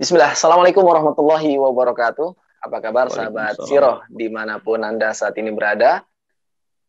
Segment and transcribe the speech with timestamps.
[0.00, 2.32] Bismillah, Assalamualaikum warahmatullahi wabarakatuh.
[2.64, 6.00] Apa kabar sahabat Siroh di mana pun Anda saat ini berada?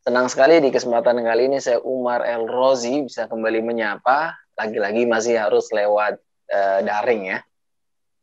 [0.07, 4.31] Senang sekali di kesempatan kali ini saya Umar El Rozi bisa kembali menyapa.
[4.55, 6.15] Lagi-lagi masih harus lewat
[6.47, 7.39] uh, daring ya.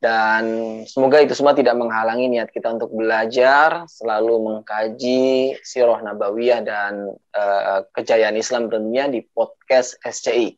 [0.01, 0.45] Dan
[0.89, 7.84] semoga itu semua tidak menghalangi niat kita untuk belajar, selalu mengkaji Siroh Nabawiyah dan uh,
[7.92, 10.56] kejayaan Islam tentunya di podcast SCI.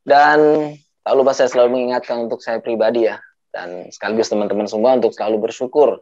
[0.00, 0.72] Dan
[1.04, 3.20] tak lupa saya selalu mengingatkan untuk saya pribadi ya,
[3.52, 6.00] dan sekaligus teman-teman semua untuk selalu bersyukur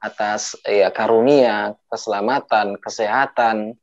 [0.00, 3.76] atas ya karunia, keselamatan, kesehatan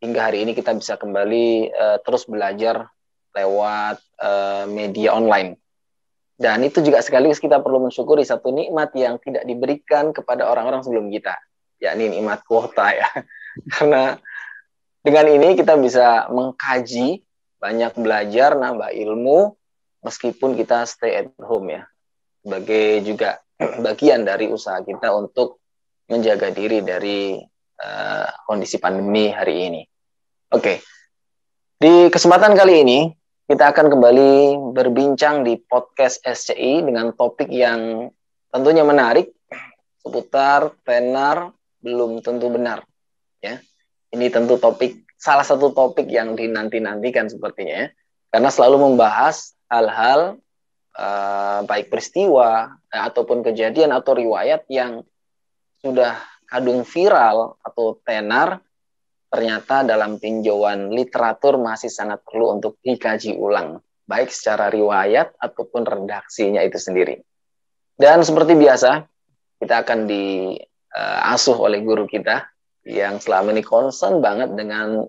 [0.00, 2.88] hingga hari ini kita bisa kembali uh, terus belajar
[3.36, 5.60] lewat uh, media online.
[6.38, 11.10] Dan itu juga sekaligus kita perlu mensyukuri satu nikmat yang tidak diberikan kepada orang-orang sebelum
[11.10, 11.34] kita,
[11.82, 13.08] yakni nikmat kuota ya.
[13.74, 14.14] Karena
[15.02, 17.26] dengan ini kita bisa mengkaji,
[17.58, 19.58] banyak belajar, nambah ilmu,
[20.06, 21.90] meskipun kita stay at home ya
[22.42, 25.58] sebagai juga bagian dari usaha kita untuk
[26.08, 27.36] menjaga diri dari
[27.82, 29.82] uh, kondisi pandemi hari ini.
[30.48, 30.76] Oke, okay.
[31.76, 32.98] di kesempatan kali ini
[33.48, 34.32] kita akan kembali
[34.72, 38.08] berbincang di podcast SCI dengan topik yang
[38.48, 39.32] tentunya menarik
[40.00, 41.52] seputar tenar
[41.84, 42.84] belum tentu benar.
[43.44, 43.60] Ya,
[44.12, 47.88] ini tentu topik salah satu topik yang dinanti-nantikan sepertinya ya,
[48.32, 50.40] karena selalu membahas hal-hal
[50.98, 55.06] uh, baik peristiwa uh, ataupun kejadian atau riwayat yang
[55.78, 56.18] sudah
[56.50, 58.58] kadung viral atau tenar
[59.28, 66.64] ternyata dalam tinjauan literatur masih sangat perlu untuk dikaji ulang baik secara riwayat ataupun redaksinya
[66.64, 67.20] itu sendiri.
[67.92, 69.04] Dan seperti biasa
[69.60, 72.48] kita akan diasuh uh, oleh guru kita
[72.88, 75.04] yang selama ini concern banget dengan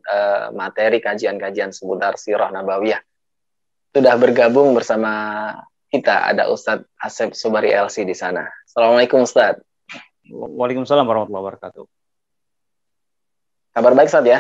[0.52, 3.00] materi kajian-kajian seputar sirah nabawiyah.
[3.96, 5.14] Sudah bergabung bersama
[5.90, 8.46] kita ada Ustadz Asep Subari LC di sana.
[8.70, 9.66] Assalamualaikum Ustadz.
[10.30, 11.86] Waalaikumsalam warahmatullahi wabarakatuh.
[13.74, 14.40] Kabar baik Ustadz ya?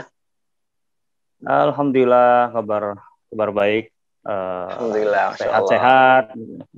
[1.41, 3.01] Alhamdulillah kabar
[3.33, 3.89] kabar baik.
[4.21, 5.25] Uh, Alhamdulillah.
[5.41, 6.23] Sehat-sehat.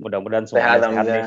[0.00, 1.24] Mudah-mudahan semua sehat, sehat nih.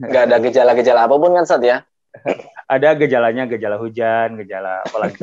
[0.00, 1.84] Gak ada gejala-gejala apa pun kan Ustadz ya?
[2.74, 5.20] ada gejalanya gejala hujan, gejala apa lagi?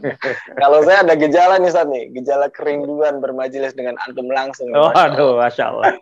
[0.62, 4.70] Kalau saya ada gejala nih saat nih, gejala kerinduan bermajelis dengan antum langsung.
[4.74, 5.86] Oh, aduh, masya Allah.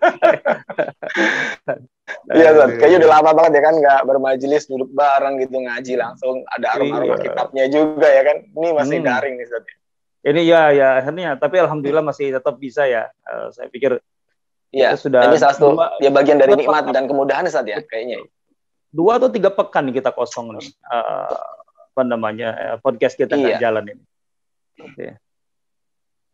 [2.32, 2.80] Iya, Ustaz.
[2.80, 7.20] Kayaknya udah lama banget ya kan nggak bermajelis duduk bareng gitu ngaji langsung ada aroma-aroma
[7.20, 7.24] iya.
[7.28, 8.36] kitabnya juga ya kan.
[8.48, 9.04] Ini masih hmm.
[9.04, 9.64] daring nih Ustaz.
[10.24, 13.12] Ini ya ya akhirnya tapi alhamdulillah masih tetap bisa ya.
[13.28, 14.00] Uh, saya pikir
[14.72, 18.24] Iya, sudah ini salah satu ya bagian dari nikmat dan kemudahan Ustaz ya kayaknya
[18.88, 21.36] dua atau tiga pekan kita kosong nih uh,
[21.92, 23.58] apa namanya uh, podcast kita iya.
[23.58, 24.04] jalan ini.
[24.78, 25.18] Oke.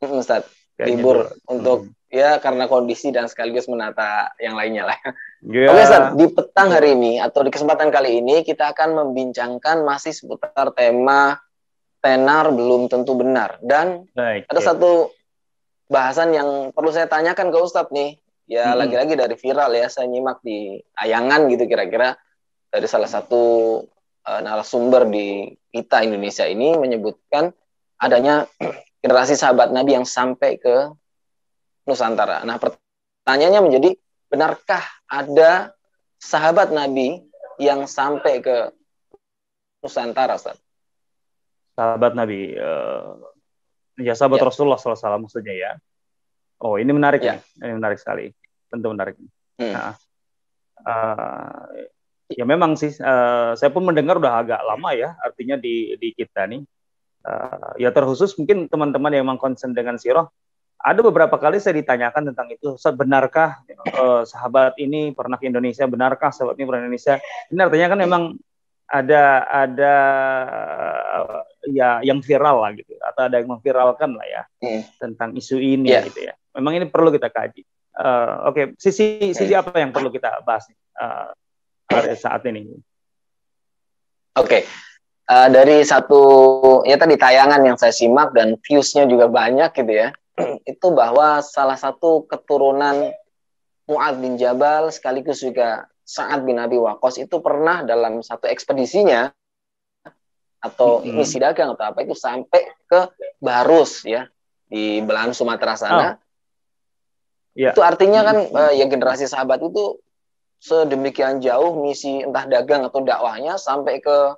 [0.04, 0.12] Okay.
[0.12, 0.44] Ustaz,
[0.76, 2.12] libur untuk hmm.
[2.12, 4.98] ya karena kondisi dan sekaligus menata yang lainnya lah.
[5.44, 5.72] Yeah.
[5.72, 10.12] Oke Ustaz, di petang hari ini atau di kesempatan kali ini kita akan membincangkan masih
[10.12, 11.41] seputar tema
[12.04, 14.66] tenar belum tentu benar dan Baik, ada ya.
[14.72, 15.09] satu
[15.88, 20.44] bahasan yang perlu saya tanyakan ke Ustadz nih ya lagi-lagi dari viral ya saya nyimak
[20.44, 22.12] di tayangan gitu kira-kira
[22.74, 23.42] dari salah satu
[24.26, 27.54] uh, narasumber di kita Indonesia ini menyebutkan
[28.02, 28.50] adanya
[29.02, 30.90] generasi sahabat Nabi yang sampai ke
[31.86, 32.42] Nusantara.
[32.42, 33.90] Nah, pertanyaannya menjadi
[34.26, 35.70] benarkah ada
[36.18, 37.22] sahabat Nabi
[37.62, 38.74] yang sampai ke
[39.78, 40.58] Nusantara, Ustaz?
[41.78, 43.22] Sahabat Nabi, uh,
[44.02, 44.50] ya sahabat ya.
[44.50, 45.72] Rasulullah SAW maksudnya ya.
[46.58, 47.38] Oh, ini menarik ya.
[47.38, 47.70] Nih.
[47.70, 48.32] Ini menarik sekali.
[48.72, 49.14] Tentu menarik.
[49.60, 49.72] Hmm.
[49.74, 49.92] Nah,
[50.82, 51.62] uh,
[52.34, 56.50] ya memang sih uh, saya pun mendengar udah agak lama ya artinya di di kita
[56.50, 56.62] nih
[57.24, 60.30] uh, ya terkhusus mungkin teman-teman yang memang concern dengan siroh
[60.84, 63.64] ada beberapa kali saya ditanyakan tentang itu benarkah
[63.96, 67.14] uh, sahabat ini pernah ke Indonesia benarkah sahabat ini pernah ke Indonesia
[67.48, 68.22] ini artinya kan memang
[68.84, 69.94] ada ada
[71.25, 75.00] uh, ya yang viral lah gitu atau ada yang memviralkan lah ya hmm.
[75.00, 76.04] tentang isu ini yeah.
[76.04, 77.64] gitu ya memang ini perlu kita kaji
[77.96, 78.64] uh, oke okay.
[78.76, 80.69] sisi sisi apa yang perlu kita bahas
[81.00, 81.32] uh,
[82.16, 82.70] saat ini.
[84.34, 84.62] Oke, okay.
[85.31, 86.22] uh, eh, dari satu
[86.82, 90.08] ya tadi tayangan yang saya simak dan viewsnya juga banyak gitu ya,
[90.72, 93.14] itu bahwa salah satu keturunan
[93.84, 99.32] Muad bin Jabal sekaligus juga Sa'ad bin Abi Waqqas itu pernah dalam satu ekspedisinya
[100.64, 101.16] atau mm-hmm.
[101.20, 103.00] misi dagang atau apa itu sampai ke
[103.37, 104.25] Barus ya
[104.64, 105.96] di belahan Sumatera sana.
[106.00, 106.12] Oh.
[107.54, 107.76] Yeah.
[107.76, 110.00] Itu artinya kan uh, ya generasi sahabat itu
[110.64, 114.32] sedemikian jauh misi entah dagang atau dakwahnya sampai ke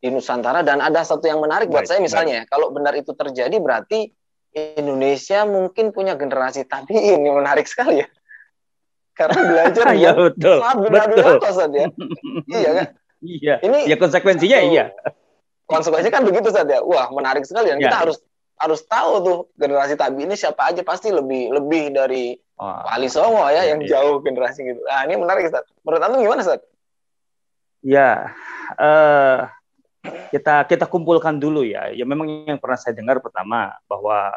[0.00, 4.08] di Nusantara dan ada satu yang menarik buat saya misalnya kalau benar itu terjadi berarti
[4.54, 8.08] Indonesia mungkin punya generasi tadi ini menarik sekali ya.
[9.14, 10.58] Karena belajar ya betul.
[10.90, 11.34] betul.
[11.76, 11.86] ya.
[12.58, 12.86] iya kan?
[13.24, 13.54] Iya.
[13.62, 14.84] Ini ya konsekuensinya oh, iya.
[15.68, 16.82] Konsekuensinya kan begitu saja.
[16.82, 17.88] Wah, menarik sekali dan ya.
[17.88, 18.16] kita harus
[18.58, 23.44] harus tahu tuh generasi tabi ini siapa aja pasti lebih lebih dari oh, Wali Songo
[23.50, 23.98] ya iya, yang iya.
[23.98, 24.80] jauh generasi gitu.
[24.86, 25.66] Nah, ini menarik Ustaz.
[25.82, 26.62] Menurut Anda gimana Ustaz?
[27.84, 28.32] Ya,
[28.80, 29.38] uh,
[30.32, 31.92] kita kita kumpulkan dulu ya.
[31.92, 34.32] Ya memang yang pernah saya dengar pertama bahwa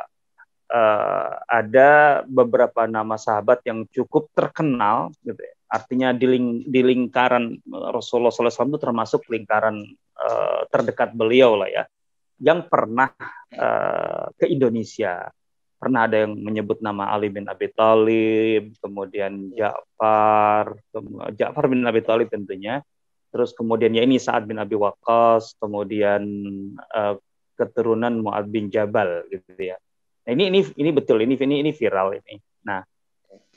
[0.73, 5.55] uh, ada beberapa nama sahabat yang cukup terkenal gitu ya.
[5.67, 9.83] Artinya di, ling, di lingkaran Rasulullah SAW itu termasuk lingkaran
[10.15, 11.83] uh, terdekat beliau lah ya
[12.37, 13.13] yang pernah
[13.53, 15.29] uh, ke Indonesia.
[15.77, 20.73] Pernah ada yang menyebut nama Ali bin Abi Thalib, kemudian Ja'far,
[21.37, 22.81] Ja'far bin Abi Thalib tentunya.
[23.29, 26.25] Terus kemudian ya ini Sa'ad bin Abi Waqqas, kemudian
[26.97, 27.21] uh,
[27.53, 29.77] keturunan Mu'ad bin Jabal gitu ya.
[30.25, 32.41] Nah, ini ini ini betul ini ini ini viral ini.
[32.65, 32.81] Nah,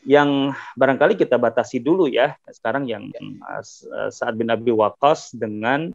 [0.05, 2.37] yang barangkali kita batasi dulu ya.
[2.53, 3.09] Sekarang yang
[3.49, 3.65] uh,
[4.12, 5.88] Sa'ad bin Abi Waqqas dengan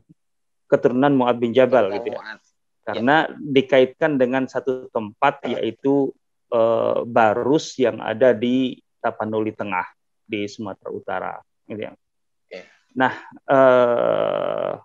[0.66, 2.42] keturunan Mu'ad bin Jabal gitu ya
[2.86, 3.34] karena ya.
[3.34, 6.14] dikaitkan dengan satu tempat yaitu
[6.54, 9.86] uh, Barus yang ada di Tapanuli Tengah
[10.26, 11.34] di Sumatera Utara
[11.66, 11.94] gitu ya.
[12.96, 13.14] Nah,
[13.52, 14.80] uh,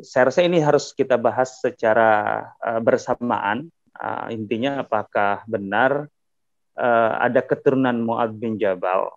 [0.00, 3.68] saya rasa ini harus kita bahas secara uh, bersamaan.
[3.98, 6.06] Uh, intinya apakah benar
[6.78, 9.10] uh, ada keturunan Muad bin Jabal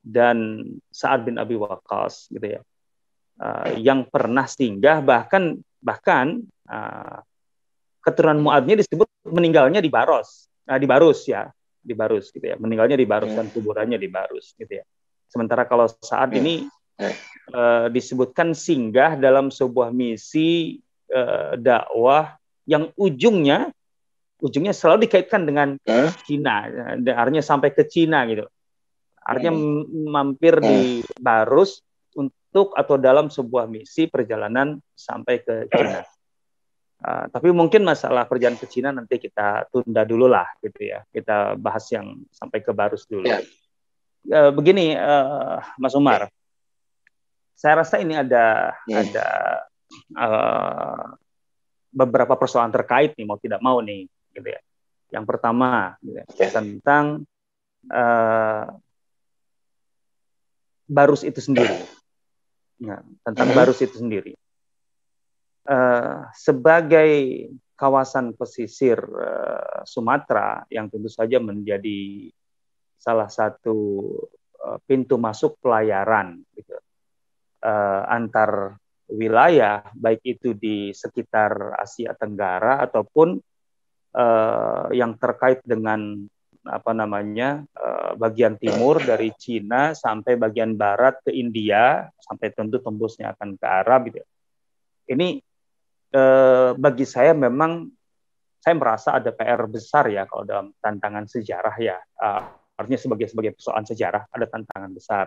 [0.00, 2.60] dan Sa'ad bin Abi Waqqas gitu ya.
[3.36, 6.40] Uh, yang pernah singgah bahkan bahkan
[6.70, 7.20] uh,
[8.00, 11.50] keturunan Muadnya disebut meninggalnya di Baros, uh, di Barus ya,
[11.82, 12.56] di Barus gitu ya.
[12.56, 14.84] Meninggalnya di Barus dan kuburannya di Barus gitu ya.
[15.26, 16.64] Sementara kalau saat ini
[17.52, 20.78] uh, disebutkan singgah dalam sebuah misi
[21.10, 23.74] uh, dakwah yang ujungnya
[24.42, 25.78] ujungnya selalu dikaitkan dengan
[26.26, 26.66] Cina,
[27.14, 28.42] artinya sampai ke Cina gitu.
[29.22, 29.54] Artinya
[30.10, 31.78] mampir di Barus
[32.16, 36.04] untuk atau dalam sebuah misi perjalanan sampai ke Cina.
[37.02, 41.02] Uh, tapi mungkin masalah perjalanan ke Cina nanti kita tunda dulu lah gitu ya.
[41.10, 43.26] Kita bahas yang sampai ke Barus dulu.
[43.26, 43.42] Ya.
[44.28, 46.28] Uh, begini uh, Mas Umar.
[46.28, 46.34] Ya.
[47.58, 49.02] Saya rasa ini ada ya.
[49.02, 49.28] ada
[50.14, 51.04] uh,
[51.90, 54.06] beberapa persoalan terkait nih mau tidak mau nih
[54.36, 54.60] gitu ya.
[55.12, 56.48] Yang pertama gitu ya, ya.
[56.54, 57.26] tentang
[57.90, 58.66] uh,
[60.92, 62.01] Barus itu sendiri
[62.82, 63.58] ya, tentang mm-hmm.
[63.62, 64.34] Barus itu sendiri.
[65.62, 67.10] Uh, sebagai
[67.78, 72.30] kawasan pesisir uh, Sumatera yang tentu saja menjadi
[72.98, 74.02] salah satu
[74.58, 76.74] uh, pintu masuk pelayaran gitu,
[77.62, 83.38] uh, antar wilayah, baik itu di sekitar Asia Tenggara ataupun
[84.16, 86.26] uh, yang terkait dengan
[86.62, 93.34] apa namanya uh, bagian timur dari Cina sampai bagian barat ke India sampai tentu tembusnya
[93.34, 94.22] akan ke Arab gitu.
[95.10, 95.42] Ini
[96.14, 97.90] uh, bagi saya memang
[98.62, 101.98] saya merasa ada PR besar ya kalau dalam tantangan sejarah ya.
[102.14, 102.46] Uh,
[102.78, 105.26] artinya sebagai sebagai persoalan sejarah ada tantangan besar.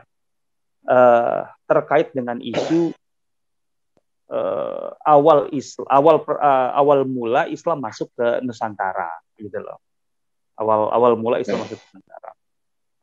[0.85, 2.93] Uh, terkait dengan isu
[4.29, 9.81] uh, awal Islam awal uh, awal mula Islam masuk ke Nusantara gitu loh
[10.59, 12.31] awal awal mula Islam masuk ke Nusantara.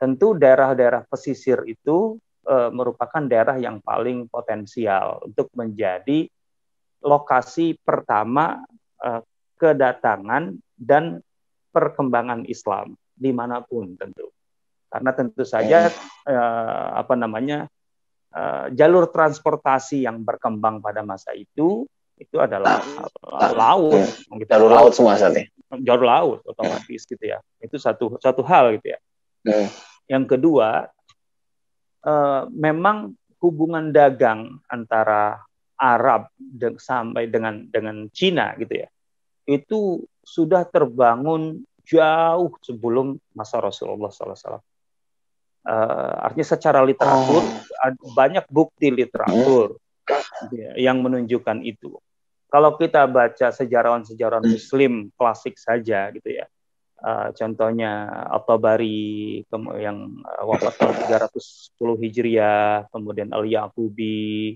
[0.01, 6.27] Tentu daerah-daerah pesisir itu e, merupakan daerah yang paling potensial untuk menjadi
[7.03, 8.63] lokasi pertama
[8.99, 9.23] e,
[9.61, 11.23] kedatangan dan
[11.71, 14.27] perkembangan Islam di mana pun tentu.
[14.91, 15.89] Karena tentu saja
[16.27, 16.37] e,
[16.99, 17.71] apa namanya
[18.35, 18.43] e,
[18.75, 21.87] jalur transportasi yang berkembang pada masa itu
[22.23, 22.79] itu adalah
[23.55, 24.07] laut.
[24.47, 27.41] Jalur laut semua saat ini jalur laut otomatis gitu ya.
[27.57, 28.99] Itu satu satu hal gitu ya.
[29.49, 29.69] Hmm.
[30.11, 30.93] Yang kedua,
[32.05, 35.41] uh, memang hubungan dagang antara
[35.81, 38.89] Arab de sampai dengan dengan Cina gitu ya.
[39.49, 44.61] Itu sudah terbangun jauh sebelum masa Rasulullah SAW.
[45.63, 48.11] Uh, artinya secara literatur oh.
[48.19, 50.51] banyak bukti literatur hmm.
[50.51, 52.03] gitu ya, yang menunjukkan itu
[52.53, 56.45] kalau kita baca sejarawan-sejarawan Muslim klasik saja gitu ya,
[57.01, 59.41] uh, contohnya At-Tabari
[59.81, 60.97] yang uh, wafat tahun
[61.33, 64.53] 310 Hijriah, kemudian Al-Yaqubi,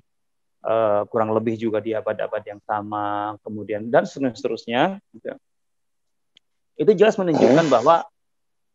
[0.60, 5.00] uh, kurang lebih juga di abad-abad yang sama, kemudian dan seterusnya.
[5.16, 5.32] Gitu.
[6.76, 8.04] Itu jelas menunjukkan bahwa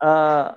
[0.01, 0.50] uh,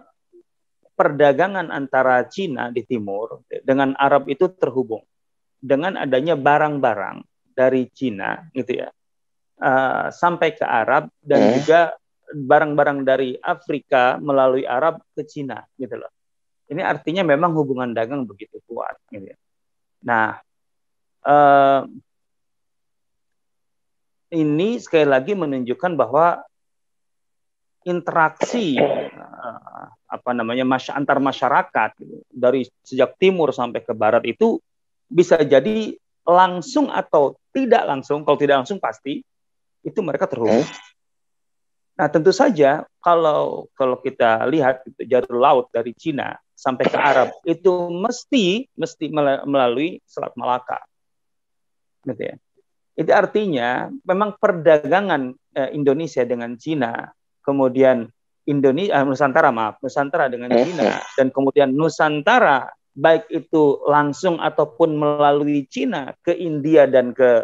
[0.97, 5.05] perdagangan antara Cina di timur dengan Arab itu terhubung
[5.61, 8.89] dengan adanya barang-barang dari Cina gitu ya
[9.63, 11.53] uh, sampai ke Arab dan hmm.
[11.63, 11.81] juga
[12.35, 16.11] barang-barang dari Afrika melalui Arab ke Cina gitu loh.
[16.67, 18.97] Ini artinya memang hubungan dagang begitu kuat.
[19.13, 19.39] Gitu ya.
[20.05, 20.41] Nah,
[21.23, 21.81] eh,
[24.35, 26.41] ini sekali lagi menunjukkan bahwa
[27.85, 34.57] interaksi eh, apa namanya mas antar masyarakat gitu, dari sejak timur sampai ke barat itu
[35.05, 35.93] bisa jadi
[36.25, 39.23] langsung atau tidak langsung kalau tidak langsung pasti
[39.87, 40.67] itu mereka terhubung.
[41.95, 47.31] Nah tentu saja kalau kalau kita lihat gitu, jalur laut dari Cina sampai ke Arab
[47.47, 49.15] itu mesti mesti
[49.47, 50.83] melalui Selat Malaka,
[52.03, 52.35] gitu ya.
[52.95, 58.11] Itu artinya memang perdagangan eh, Indonesia dengan Cina kemudian
[58.47, 60.99] Indonesia eh, Nusantara maaf Nusantara dengan eh, Cina eh.
[61.15, 67.43] dan kemudian Nusantara baik itu langsung ataupun melalui Cina ke India dan ke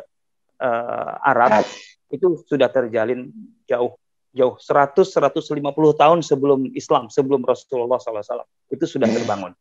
[0.62, 1.66] uh, Arab
[2.11, 3.30] itu sudah terjalin
[3.66, 3.99] jauh
[4.30, 9.52] jauh 100 150 tahun sebelum Islam sebelum Rasulullah SAW itu sudah terbangun.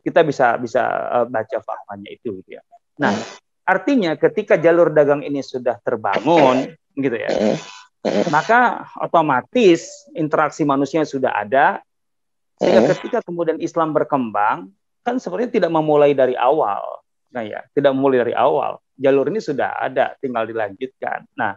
[0.00, 2.64] Kita bisa bisa uh, baca fahamannya itu gitu ya.
[3.00, 3.12] Nah
[3.70, 7.30] artinya ketika jalur dagang ini sudah terbangun gitu ya
[8.32, 11.84] maka otomatis interaksi manusia sudah ada
[12.58, 17.02] sehingga ketika kemudian Islam berkembang kan sepertinya tidak memulai dari awal.
[17.30, 18.80] Nah ya tidak memulai dari awal.
[19.00, 21.24] Jalur ini sudah ada tinggal dilanjutkan.
[21.36, 21.56] Nah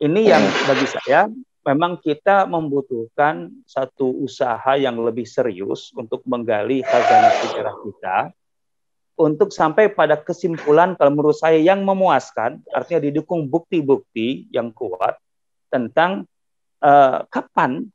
[0.00, 1.28] ini yang bagi saya
[1.60, 8.16] memang kita membutuhkan satu usaha yang lebih serius untuk menggali khazanah sejarah kita
[9.20, 15.20] untuk sampai pada kesimpulan kalau menurut saya yang memuaskan artinya didukung bukti-bukti yang kuat
[15.68, 16.24] tentang
[16.80, 17.92] uh, kapan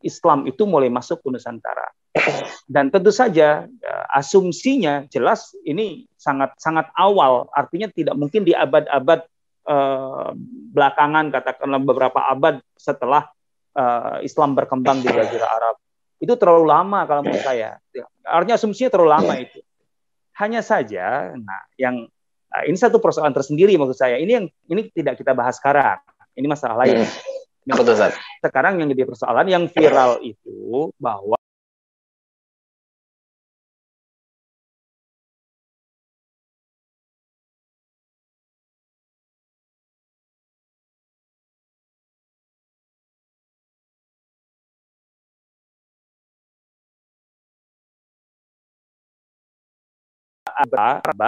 [0.00, 1.88] Islam itu mulai masuk ke Nusantara.
[2.66, 9.22] Dan tentu saja uh, asumsinya jelas ini sangat sangat awal, artinya tidak mungkin di abad-abad
[9.70, 10.34] uh,
[10.74, 13.30] belakangan katakanlah beberapa abad setelah
[14.20, 15.76] Islam berkembang di Jazirah Arab.
[16.18, 17.78] Itu terlalu lama kalau menurut saya.
[18.26, 19.62] Artinya asumsinya terlalu lama itu.
[20.36, 22.10] Hanya saja, nah yang
[22.66, 24.18] ini satu persoalan tersendiri maksud saya.
[24.18, 26.02] Ini yang ini tidak kita bahas sekarang.
[26.34, 27.06] Ini masalah lain.
[27.68, 27.76] Hmm.
[27.76, 27.96] Betul,
[28.40, 31.36] Sekarang yang jadi persoalan yang viral itu bahwa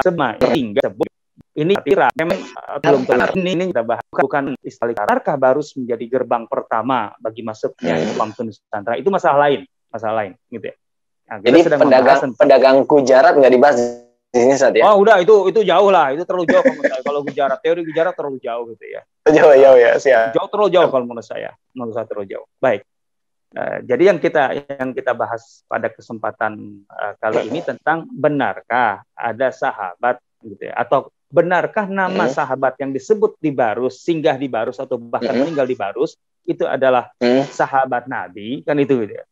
[0.05, 1.09] Sema hingga sebut
[1.53, 3.29] ini kira memang uh, belum benar.
[3.37, 8.05] Ini, ini kita bahas bukan istilah Benarkah Barus menjadi gerbang pertama bagi masuknya hmm.
[8.09, 8.97] Islam ke Nusantara?
[8.97, 9.61] Itu masalah lain,
[9.93, 10.77] masalah lain, gitu ya.
[11.29, 12.41] Nah, Jadi pedagang tentang...
[12.41, 13.77] pedagang Gujarat nggak dibahas
[14.33, 14.89] di sini saat ya?
[14.89, 16.65] Oh udah itu itu jauh lah, itu terlalu jauh
[17.05, 19.01] kalau Gujarat teori Gujarat terlalu jauh gitu ya.
[19.29, 20.33] Jauh jauh ya, siap.
[20.33, 22.49] Jauh terlalu jauh kalau menurut saya, menurut saya terlalu jauh.
[22.57, 22.89] Baik.
[23.53, 29.53] Uh, jadi yang kita yang kita bahas pada kesempatan uh, kali ini tentang benarkah ada
[29.53, 32.35] sahabat gitu ya atau benarkah nama hmm.
[32.37, 35.49] sahabat yang disebut di Barus, singgah di Barus atau bahkan hmm.
[35.49, 37.49] meninggal di Barus itu adalah hmm.
[37.49, 39.25] sahabat Nabi kan itu gitu ya.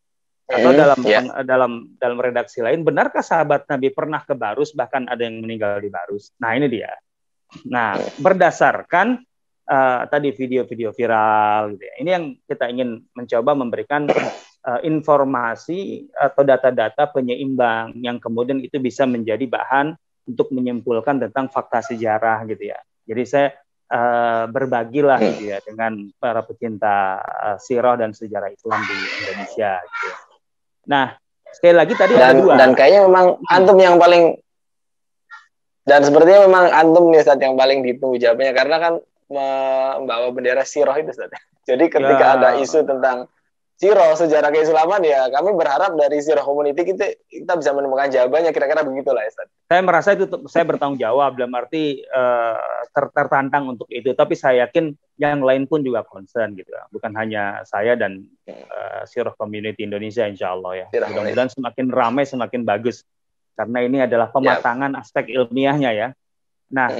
[0.50, 1.23] Atau dalam yeah.
[1.47, 5.92] dalam dalam redaksi lain benarkah sahabat Nabi pernah ke Barus bahkan ada yang meninggal di
[5.92, 6.33] Barus.
[6.40, 6.90] Nah, ini dia.
[7.69, 9.21] Nah, berdasarkan
[9.69, 11.95] uh, tadi video-video viral gitu ya.
[12.02, 19.07] Ini yang kita ingin mencoba memberikan uh, informasi atau data-data penyeimbang yang kemudian itu bisa
[19.07, 19.95] menjadi bahan
[20.31, 22.79] untuk menyimpulkan tentang fakta sejarah gitu ya.
[23.05, 23.49] Jadi saya
[23.91, 25.29] uh, berbagilah hmm.
[25.35, 28.97] gitu ya dengan para pecinta uh, sirah dan sejarah Islam di
[29.27, 30.07] Indonesia gitu.
[30.07, 30.17] Ya.
[30.87, 31.07] Nah,
[31.51, 32.55] sekali lagi tadi dan, ada dua.
[32.55, 34.39] Dan kayaknya memang antum yang paling
[35.85, 38.95] dan sepertinya memang antum nih saat yang paling ditunggu jawabannya karena kan
[39.31, 41.35] membawa bendera sirah itu Ustaz.
[41.69, 42.35] Jadi ketika ya.
[42.39, 43.27] ada isu tentang
[43.81, 48.85] Siro sejarah keislaman ya kami berharap dari Siro Community kita kita bisa menemukan jawabannya kira-kira
[48.85, 49.33] begitulah ya
[49.73, 52.61] Saya merasa itu saya bertanggung jawab dalam arti uh,
[52.93, 54.13] ter tertantang untuk itu.
[54.13, 56.69] Tapi saya yakin yang lain pun juga concern gitu.
[56.93, 60.87] Bukan hanya saya dan uh, Siro Community Indonesia insya Allah ya.
[60.93, 63.09] Mudah-mudahan semakin ramai semakin bagus.
[63.57, 65.01] Karena ini adalah pematangan ya.
[65.01, 66.09] aspek ilmiahnya ya.
[66.69, 66.93] Nah,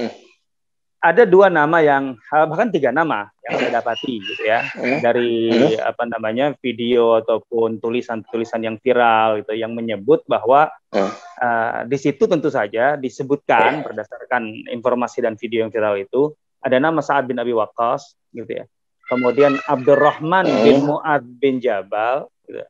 [1.01, 5.01] ada dua nama yang eh, bahkan tiga nama yang saya dapati gitu ya hmm.
[5.01, 5.81] dari hmm.
[5.81, 12.53] apa namanya video ataupun tulisan-tulisan yang viral gitu yang menyebut bahwa uh, di situ tentu
[12.53, 18.13] saja disebutkan berdasarkan informasi dan video yang viral itu ada nama Sa'ad bin Abi Waqqas
[18.37, 18.69] gitu ya.
[19.09, 22.61] Kemudian Abdurrahman bin Muad bin Jabal gitu.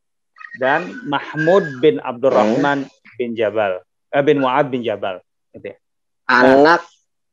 [0.58, 2.88] dan Mahmud bin Abdurrahman
[3.20, 3.84] bin Jabal
[4.16, 5.20] eh, bin Muad bin Jabal
[5.52, 5.78] gitu ya.
[6.32, 6.88] Anak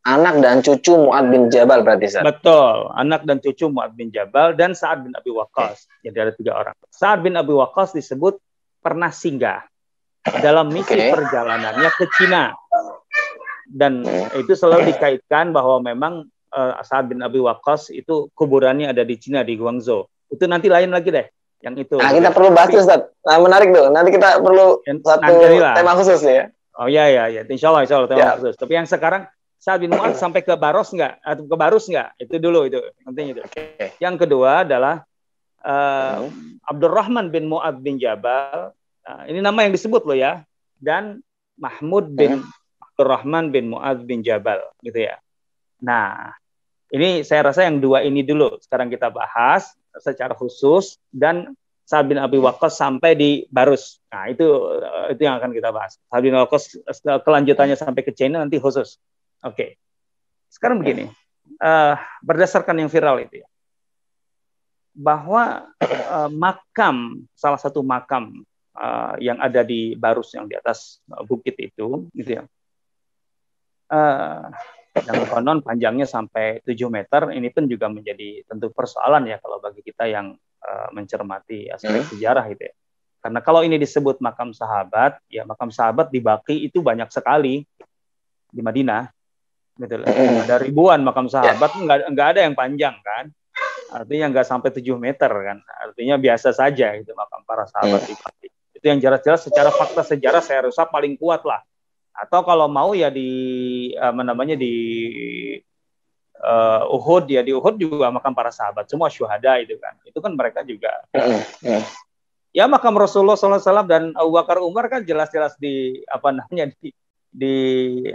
[0.09, 2.25] anak dan cucu Muad bin Jabal berarti Sa'ad.
[2.25, 5.85] Betul, anak dan cucu Muad bin Jabal dan Sa'ad bin Abi Waqqas.
[6.01, 6.75] Jadi ada tiga orang.
[6.89, 8.41] Sa'ad bin Abi Waqqas disebut
[8.81, 9.69] pernah singgah
[10.41, 11.13] dalam misi okay.
[11.13, 12.57] perjalanannya ke Cina.
[13.69, 14.01] Dan
[14.33, 16.25] itu selalu dikaitkan bahwa memang
[16.57, 20.09] uh, Sa'ad bin Abi Waqqas itu kuburannya ada di Cina di Guangzhou.
[20.33, 21.27] Itu nanti lain lagi deh
[21.61, 22.01] yang itu.
[22.01, 23.13] Nah, kita perlu bahas Ustaz.
[23.29, 23.93] Nah, menarik tuh.
[23.93, 25.33] Nanti kita perlu satu
[25.77, 26.49] tema khusus ya.
[26.79, 27.43] Oh iya iya iya.
[27.45, 28.31] Insya Allah, insya Allah tema ya.
[28.39, 28.55] khusus.
[28.55, 29.27] Tapi yang sekarang
[29.59, 32.15] saat bin Mu'ad sampai ke Baros nggak atau ke Barus nggak?
[32.23, 33.43] Itu dulu itu penting itu.
[33.43, 33.93] Okay.
[33.99, 35.03] Yang kedua adalah
[35.67, 36.31] uh,
[36.65, 38.71] Abdurrahman bin Mu'ad bin Jabal.
[39.03, 40.47] Uh, ini nama yang disebut loh ya.
[40.79, 41.19] Dan
[41.59, 42.47] Mahmud bin
[42.79, 45.19] Abdurrahman bin Mu'ad bin Jabal gitu ya.
[45.83, 46.35] Nah,
[46.95, 51.55] ini saya rasa yang dua ini dulu sekarang kita bahas secara khusus dan
[51.89, 53.97] Sa'ad bin Abi Waqqas sampai di Barus.
[54.13, 54.45] Nah, itu
[54.77, 55.97] eh, itu yang akan kita bahas.
[56.13, 56.85] Sa'ad bin Waqqas
[57.25, 59.01] kelanjutannya sampai ke China nanti khusus.
[59.45, 59.55] Oke.
[59.55, 59.71] Okay.
[60.51, 61.11] Sekarang begini.
[61.59, 63.49] Uh, berdasarkan yang viral itu ya.
[64.95, 65.71] Bahwa
[66.11, 68.43] uh, makam salah satu makam
[68.75, 72.45] uh, yang ada di Barus yang di atas bukit itu gitu ya.
[73.89, 74.51] Uh,
[74.99, 79.81] yang konon panjangnya sampai 7 meter ini pun juga menjadi tentu persoalan ya kalau bagi
[79.87, 82.11] kita yang uh, mencermati aspek hmm.
[82.17, 82.75] sejarah itu ya.
[83.19, 87.67] Karena kalau ini disebut makam sahabat, ya makam sahabat di Baki itu banyak sekali
[88.49, 89.11] di Madinah.
[89.79, 90.07] Gitu loh.
[90.11, 91.83] Ada ribuan makam sahabat yeah.
[91.87, 93.31] nggak nggak ada yang panjang kan.
[93.89, 95.59] Artinya nggak sampai 7 meter kan.
[95.63, 98.11] Artinya biasa saja itu makam para sahabat hmm.
[98.11, 98.49] di Baki.
[98.79, 101.63] Itu yang jelas-jelas secara fakta sejarah saya rasa paling kuat lah
[102.19, 103.31] atau kalau mau ya di
[103.95, 104.75] apa namanya di
[106.43, 110.35] uh, Uhud ya di Uhud juga makam para sahabat semua syuhada itu kan itu kan
[110.35, 110.91] mereka juga
[112.51, 116.91] ya makam Rasulullah SAW dan Abu Bakar Umar kan jelas-jelas di apa namanya di
[117.29, 117.57] di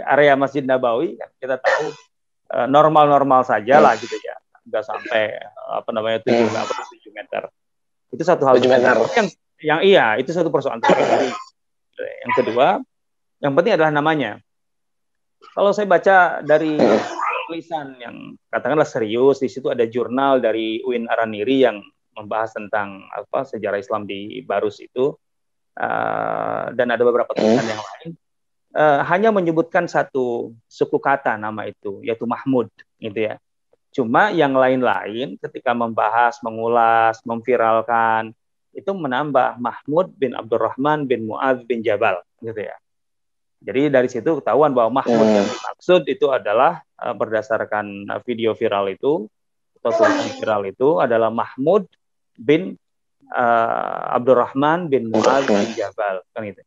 [0.02, 1.86] area Masjid Nabawi kan kita tahu
[2.54, 4.36] uh, normal-normal saja lah gitu ya.
[4.64, 5.38] Nggak sampai
[5.70, 7.42] apa namanya tujuh apa tujuh meter.
[8.10, 8.96] Itu satu hal meter.
[9.16, 9.28] yang
[9.64, 10.82] yang iya itu satu persoalan
[11.94, 12.82] yang kedua
[13.44, 14.40] yang penting adalah namanya.
[15.52, 16.80] Kalau saya baca dari
[17.44, 21.84] tulisan yang katakanlah serius, di situ ada jurnal dari Uin Araniri yang
[22.16, 25.12] membahas tentang apa sejarah Islam di Barus itu,
[25.76, 28.16] uh, dan ada beberapa tulisan yang lain.
[28.74, 32.66] Uh, hanya menyebutkan satu suku kata nama itu, yaitu Mahmud,
[32.98, 33.38] gitu ya.
[33.94, 38.34] Cuma yang lain-lain ketika membahas, mengulas, memviralkan,
[38.74, 42.74] itu menambah Mahmud bin Abdurrahman bin Muaz bin Jabal, gitu ya.
[43.62, 49.30] Jadi dari situ ketahuan bahwa Mahmud yang dimaksud itu adalah uh, berdasarkan video viral itu
[49.78, 51.86] atau tulisan viral itu adalah Mahmud
[52.34, 52.74] bin
[53.30, 56.58] uh, Abdurrahman bin Muaz bin Jabal kan itu.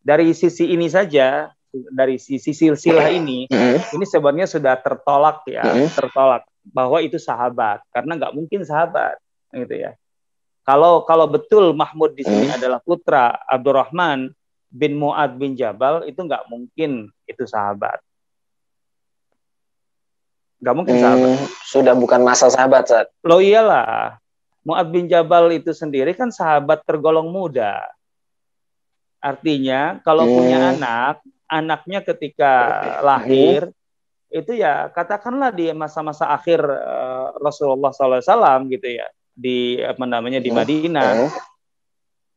[0.00, 3.46] Dari sisi ini saja dari sisi silsilah ini
[3.94, 5.62] ini sebenarnya sudah tertolak ya,
[5.94, 9.16] tertolak bahwa itu sahabat karena nggak mungkin sahabat
[9.54, 9.94] gitu ya.
[10.66, 14.30] Kalau kalau betul Mahmud di sini adalah putra Abdurrahman
[14.70, 17.98] bin Muad bin Jabal itu nggak mungkin itu sahabat.
[20.60, 21.30] Nggak mungkin hmm, sahabat.
[21.64, 23.08] Sudah bukan masa sahabat, saat.
[23.24, 24.20] Lo iyalah.
[24.60, 27.80] Muad bin Jabal itu sendiri kan sahabat tergolong muda.
[29.20, 30.34] Artinya kalau hmm.
[30.36, 31.14] punya anak,
[31.46, 32.52] anaknya ketika
[33.04, 34.38] lahir hmm.
[34.40, 39.06] itu ya katakanlah di masa-masa akhir uh, Rasulullah SAW gitu ya
[39.36, 40.58] di apa namanya di hmm.
[40.58, 41.12] Madinah.
[41.28, 41.30] Hmm.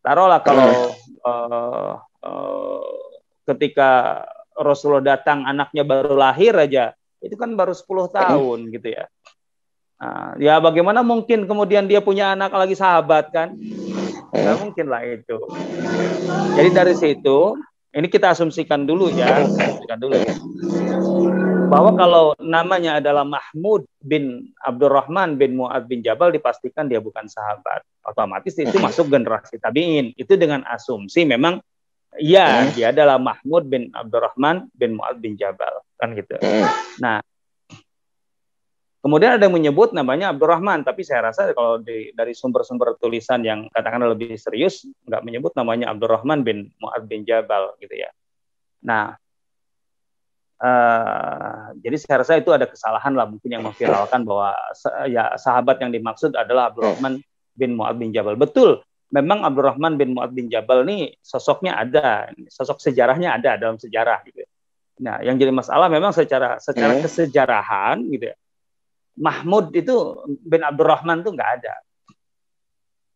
[0.03, 0.91] Taruhlah kalau
[1.23, 2.91] uh, Eh,
[3.43, 4.23] ketika
[4.55, 9.11] Rasulullah datang anaknya baru lahir aja itu kan baru 10 tahun gitu ya
[9.99, 13.59] nah, ya bagaimana mungkin kemudian dia punya anak lagi sahabat kan
[14.33, 15.37] nggak mungkin lah itu.
[16.57, 17.53] Jadi dari situ
[17.93, 20.35] ini kita asumsikan dulu ya asumsikan dulu ya.
[21.69, 27.85] Bahwa kalau namanya adalah Mahmud bin Abdurrahman bin Muad bin Jabal dipastikan dia bukan sahabat.
[28.03, 30.13] Otomatis itu masuk generasi tabiin.
[30.17, 31.61] Itu dengan asumsi memang
[32.19, 32.77] hmm.
[32.77, 36.37] dia adalah Mahmud bin Abdurrahman bin Mu'ad bin Jabal, kan gitu.
[36.37, 36.67] Hmm.
[37.01, 37.17] Nah,
[39.03, 43.67] kemudian ada yang menyebut namanya Abdurrahman, tapi saya rasa kalau di, dari sumber-sumber tulisan yang
[43.75, 48.07] katakanlah lebih serius, nggak menyebut namanya Abdurrahman bin Mu'ad bin Jabal, gitu ya.
[48.87, 49.19] Nah,
[50.63, 54.55] uh, jadi saya rasa itu ada kesalahan lah mungkin yang memviralkan bahwa
[55.11, 57.19] ya sahabat yang dimaksud adalah Abdurrahman
[57.59, 58.39] bin Mu'ad bin Jabal.
[58.39, 64.23] Betul, memang Abdurrahman bin Mu'ad bin Jabal ini sosoknya ada, sosok sejarahnya ada dalam sejarah
[64.31, 64.47] gitu.
[65.03, 67.03] Nah, yang jadi masalah memang secara secara hmm.
[67.03, 68.35] kesejarahan gitu ya.
[69.13, 71.73] Mahmud itu bin Abdurrahman itu nggak ada.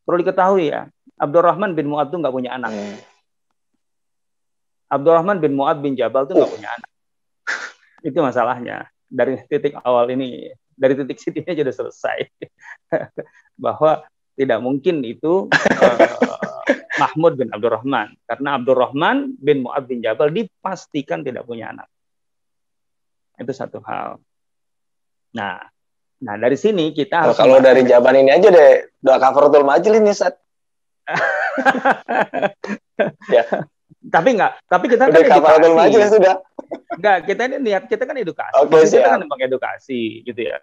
[0.06, 2.72] Perlu diketahui ya, Abdurrahman bin Mu'ad itu nggak punya anak.
[2.72, 2.98] Hmm.
[4.88, 6.92] Abdurrahman bin Mu'ad bin Jabal itu nggak punya anak.
[8.06, 8.88] Itu masalahnya.
[9.08, 12.18] Dari titik awal ini, dari titik sini aja sudah selesai.
[13.64, 14.06] Bahwa
[14.38, 15.98] tidak mungkin itu uh,
[17.02, 21.90] Mahmud bin Abdurrahman karena Abdurrahman bin Mu'ad bin Jabal dipastikan tidak punya anak.
[23.38, 24.22] Itu satu hal.
[25.34, 25.62] Nah,
[26.18, 30.16] nah dari sini kita harus kalau dari jawaban ini aja deh doa kafaratul majelis nih
[30.18, 30.36] Sat.
[33.36, 33.44] ya.
[34.08, 36.36] Tapi enggak, tapi kita Udah kan kafaratul majelis sudah.
[36.96, 38.56] Enggak, kita ini niat kita kan edukasi.
[38.56, 40.58] Okay, kita kan memang edukasi gitu ya.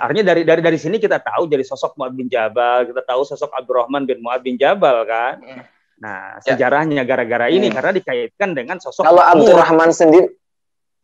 [0.00, 3.52] Artinya dari dari dari sini kita tahu dari sosok Muad bin Jabal, kita tahu sosok
[3.52, 5.40] Abdurrahman bin Muad bin Jabal kan.
[5.40, 5.64] Hmm.
[6.00, 6.56] Nah, ya.
[6.56, 7.76] sejarahnya gara-gara ini hmm.
[7.76, 10.32] karena dikaitkan dengan sosok Kalau Abdurrahman sendiri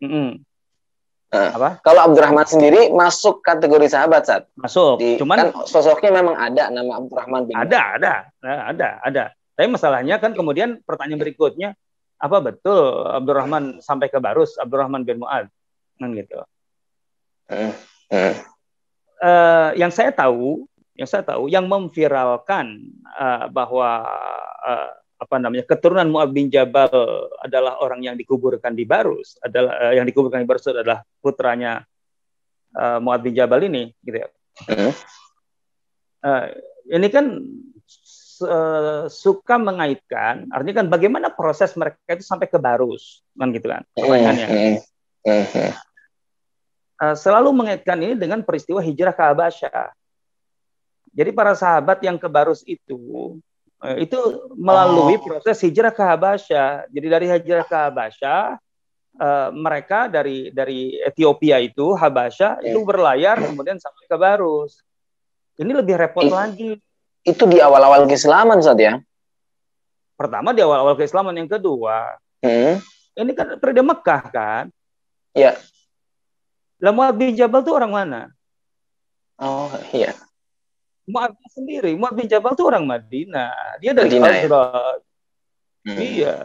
[0.01, 0.41] hmm.
[1.33, 1.83] Apa?
[1.83, 5.03] Kalau Abdurrahman sendiri masuk kategori sahabat saat masuk.
[5.03, 9.25] Di, Cuman kan sosoknya memang ada nama Abdurrahman bin Ada, ada, nah, ada, ada.
[9.57, 11.69] Tapi masalahnya kan kemudian pertanyaan berikutnya
[12.17, 15.51] apa betul Abdurrahman sampai ke Barus Abdurrahman bin Muad
[15.99, 16.41] kan gitu.
[17.51, 17.73] Hmm.
[18.09, 18.35] Hmm
[19.23, 20.65] uh, yang saya tahu,
[20.97, 24.05] yang saya tahu, yang memviralkan uh, bahwa
[24.65, 26.93] uh, apa namanya keturunan Mu'ad bin Jabal
[27.41, 31.85] adalah orang yang dikuburkan di Barus, adalah uh, yang dikuburkan di Barus adalah putranya
[32.77, 34.29] uh, Mu'ad bin Jabal ini, gitu ya.
[36.21, 36.47] Uh,
[36.93, 37.27] ini kan
[38.45, 43.83] uh, suka mengaitkan, artinya kan bagaimana proses mereka itu sampai ke Barus, kan gitu kan
[43.97, 44.85] pertanyaannya.
[46.97, 49.93] Eh, selalu mengaitkan ini dengan peristiwa hijrah ke Habasyah.
[51.13, 53.37] Jadi para sahabat yang ke Barus itu
[54.01, 54.19] itu
[54.57, 55.23] melalui oh.
[55.23, 56.89] proses hijrah ke Habasyah.
[56.89, 58.57] Jadi dari hijrah ke Habasyah
[59.21, 64.81] uh, mereka dari dari Ethiopia itu Habasyah itu berlayar kemudian sampai ke Barus.
[65.57, 66.71] Ini lebih repot It, lagi.
[67.25, 69.01] Itu di awal-awal keislaman saat ya?
[70.17, 72.17] Pertama di awal-awal keislaman, yang kedua.
[72.41, 72.81] Hmm.
[73.17, 74.65] Ini kan periode Mekah kan?
[75.37, 75.57] Ya.
[76.81, 78.21] Lah Mu'ad bin Jabal itu orang mana?
[79.41, 80.17] Oh iya.
[81.07, 83.79] Mu'ad sendiri, Mu'ad bin Jabal itu orang Madinah.
[83.79, 84.55] Dia dari Madinah, Ya?
[85.87, 85.99] Hmm.
[86.03, 86.37] Iya.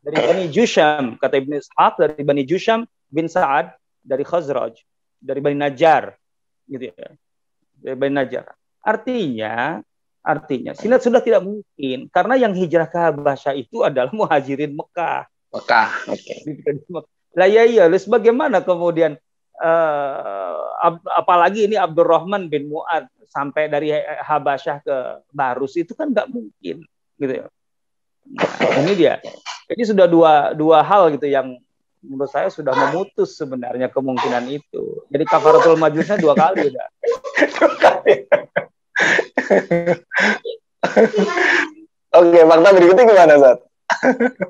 [0.00, 4.78] Dari Bani Jusham, kata Ibn Ishaq, dari Bani Jusham bin Sa'ad, dari Khazraj,
[5.18, 6.14] dari Bani Najjar.
[6.70, 7.08] Gitu ya.
[7.82, 8.46] Dari Bani Najjar.
[8.80, 9.82] Artinya,
[10.22, 12.06] artinya, sinat sudah tidak mungkin.
[12.14, 15.26] Karena yang hijrah ke Habasyah itu adalah muhajirin Mekah.
[15.50, 16.22] Mekah, oke.
[16.22, 16.38] Okay.
[17.34, 19.18] Lah ya iya, terus bagaimana kemudian
[19.60, 20.56] uh,
[21.16, 23.94] apalagi ini Abdurrahman bin Muad sampai dari
[24.26, 24.96] Habasyah ke
[25.30, 26.82] Barus itu kan nggak mungkin
[27.20, 27.46] gitu ya.
[28.30, 29.20] Nah, ini dia.
[29.70, 31.54] Jadi sudah dua dua hal gitu yang
[32.00, 35.04] menurut saya sudah memutus sebenarnya kemungkinan itu.
[35.12, 36.88] Jadi kafaratul majusnya dua kali udah.
[42.10, 43.69] Oke, fakta berikutnya gimana, Zat?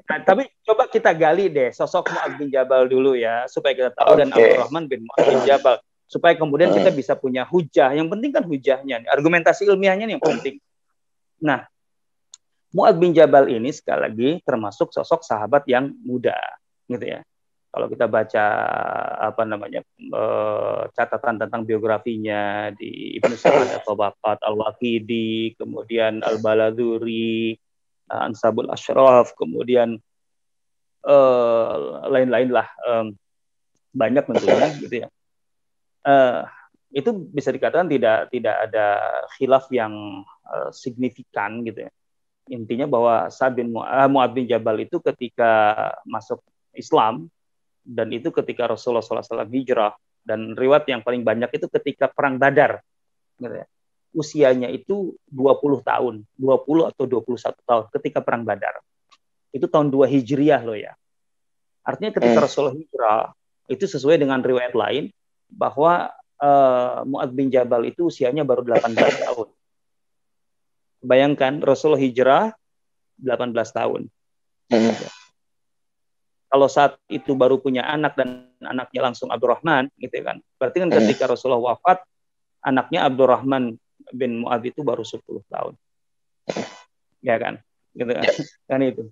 [0.07, 4.15] Nah, tapi coba kita gali deh sosok Mu'ad bin Jabal dulu ya supaya kita tahu
[4.15, 4.19] okay.
[4.23, 5.77] dan Abdurrahman bin Mu'ad bin Jabal
[6.11, 6.99] supaya kemudian kita hmm.
[6.99, 7.95] bisa punya hujah.
[7.95, 9.09] Yang penting kan hujahnya, nih.
[9.15, 10.59] argumentasi ilmiahnya nih yang penting.
[11.39, 11.71] Nah,
[12.75, 16.35] Mu'ad bin Jabal ini sekali lagi termasuk sosok sahabat yang muda,
[16.91, 17.23] gitu ya.
[17.71, 18.47] Kalau kita baca
[19.31, 27.55] apa namanya uh, catatan tentang biografinya di Ibnu Sa'ad atau Bapak Al-Waqidi, kemudian Al-Baladuri,
[28.11, 29.99] Ansabul Ashraf, kemudian
[31.07, 31.73] uh,
[32.11, 33.14] lain-lain lah um,
[33.94, 35.09] banyak tentunya gitu ya.
[36.01, 36.42] Uh,
[36.90, 38.87] itu bisa dikatakan tidak tidak ada
[39.38, 41.90] khilaf yang uh, signifikan gitu ya.
[42.51, 46.42] Intinya bahwa Sa'ad bin Mu'ad bin Jabal itu ketika masuk
[46.75, 47.31] Islam
[47.87, 49.94] dan itu ketika Rasulullah SAW hijrah
[50.27, 52.83] dan riwayat yang paling banyak itu ketika perang Badar
[53.38, 53.66] gitu ya
[54.11, 58.83] usianya itu 20 tahun, 20 atau 21 tahun ketika perang Badar.
[59.55, 60.94] Itu tahun 2 Hijriah loh ya.
[61.87, 62.44] Artinya ketika hmm.
[62.44, 63.23] Rasulullah hijrah
[63.66, 65.09] itu sesuai dengan riwayat lain
[65.49, 68.94] bahwa uh, Mu'ad bin Jabal itu usianya baru 18
[69.27, 69.49] tahun.
[71.01, 72.44] Bayangkan Rasulullah hijrah
[73.16, 74.12] 18 tahun.
[74.70, 74.94] Hmm.
[76.51, 80.42] Kalau saat itu baru punya anak dan anaknya langsung Abdurrahman gitu kan.
[80.61, 80.99] Berarti kan hmm.
[81.01, 82.05] ketika Rasulullah wafat
[82.61, 83.80] anaknya Abdurrahman
[84.14, 85.75] bin Muad itu baru 10 tahun.
[87.20, 87.61] Ya kan?
[87.94, 88.25] Gitu kan?
[88.25, 88.33] Ya.
[88.70, 89.05] kan itu.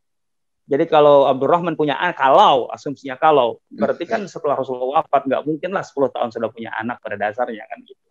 [0.68, 5.72] Jadi kalau Abdurrahman punya anak, kalau asumsinya kalau, berarti kan setelah Rasulullah wafat nggak mungkin
[5.72, 8.02] lah 10 tahun sudah punya anak pada dasarnya kan gitu.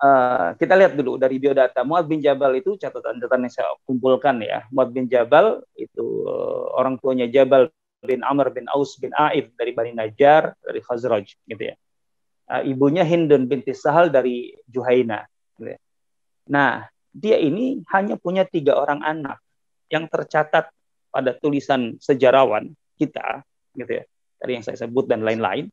[0.00, 4.64] Uh, kita lihat dulu dari biodata Muad bin Jabal itu catatan-catatan yang saya kumpulkan ya.
[4.68, 7.68] Muad bin Jabal itu uh, orang tuanya Jabal
[8.04, 11.76] bin Amr bin Aus bin Aid dari Bani Najjar dari Khazraj gitu ya
[12.50, 15.22] uh, ibunya Hindun binti Sahal dari Juhaina.
[16.50, 19.38] Nah, dia ini hanya punya tiga orang anak
[19.86, 20.66] yang tercatat
[21.14, 23.46] pada tulisan sejarawan kita,
[23.78, 24.04] gitu ya,
[24.38, 25.70] tadi yang saya sebut dan lain-lain,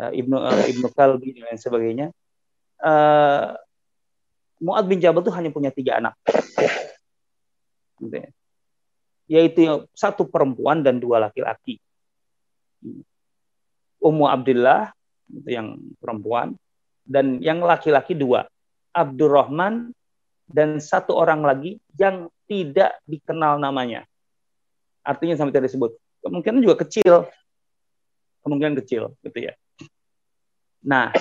[0.00, 2.06] uh, Ibnu uh, Ibnu Kalbi dan lain sebagainya.
[2.80, 3.56] Uh,
[4.56, 6.16] Mu'ad bin Jabal itu hanya punya tiga anak.
[8.00, 8.28] Gitu ya.
[9.28, 11.76] Yaitu satu perempuan dan dua laki-laki.
[14.00, 14.96] Ummu Abdullah
[15.46, 16.54] yang perempuan.
[17.06, 18.50] Dan yang laki-laki dua
[18.90, 19.94] Abdurrahman
[20.50, 24.06] dan satu orang lagi yang tidak dikenal namanya.
[25.06, 27.30] Artinya sampai tidak disebut kemungkinan juga kecil.
[28.42, 29.54] Kemungkinan kecil gitu ya.
[30.86, 31.14] Nah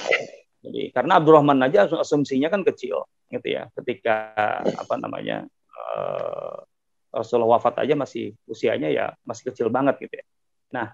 [0.66, 3.70] jadi karena Abdurrahman aja asumsinya kan kecil gitu ya.
[3.78, 4.34] Ketika
[4.66, 6.66] apa namanya uh,
[7.14, 10.26] Rasulullah wafat aja masih usianya ya masih kecil banget gitu ya.
[10.74, 10.88] Nah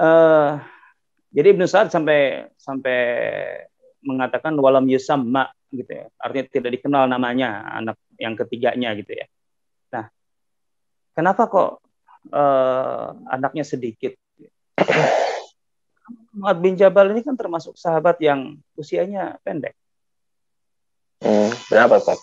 [0.00, 0.77] uh,
[1.28, 2.98] jadi Ibnu Sa'ad sampai sampai
[4.00, 6.06] mengatakan walam yusamma gitu ya.
[6.16, 9.26] Artinya tidak dikenal namanya anak yang ketiganya gitu ya.
[9.92, 10.08] Nah,
[11.12, 11.70] kenapa kok
[12.32, 14.16] uh, anaknya sedikit?
[16.38, 19.76] Mu'ad bin Jabal ini kan termasuk sahabat yang usianya pendek.
[21.20, 22.18] Hmm, berapa, Pak?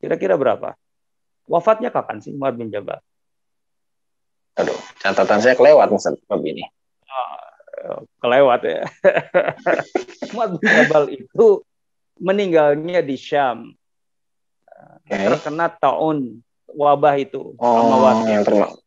[0.00, 0.74] Kira-kira berapa?
[1.46, 2.98] Wafatnya kapan sih Mu'ad bin Jabal?
[4.56, 5.92] Aduh, catatan saya kelewat
[6.28, 6.64] Bab ini.
[7.86, 8.82] Oh, kelewat ya.
[10.34, 11.60] Mu'ad bin Jabal itu
[12.16, 13.76] meninggalnya di Syam.
[15.06, 15.28] Okay.
[15.28, 16.40] Terkena tahun
[16.72, 17.54] wabah itu.
[17.60, 18.80] Oh, yang termasuk.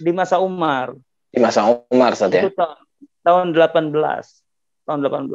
[0.00, 0.96] Di masa Umar.
[1.30, 2.48] Di masa Umar saat ya?
[2.50, 2.74] tahun,
[3.22, 3.92] tahun 18.
[4.88, 5.30] Tahun 18.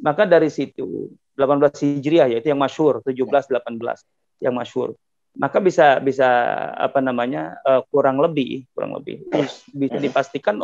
[0.00, 4.96] Maka dari situ 18 Hijriah yaitu yang masyur 17 18 yang masyur
[5.38, 6.26] maka bisa bisa
[6.74, 9.22] apa namanya uh, kurang lebih kurang lebih
[9.70, 10.58] bisa dipastikan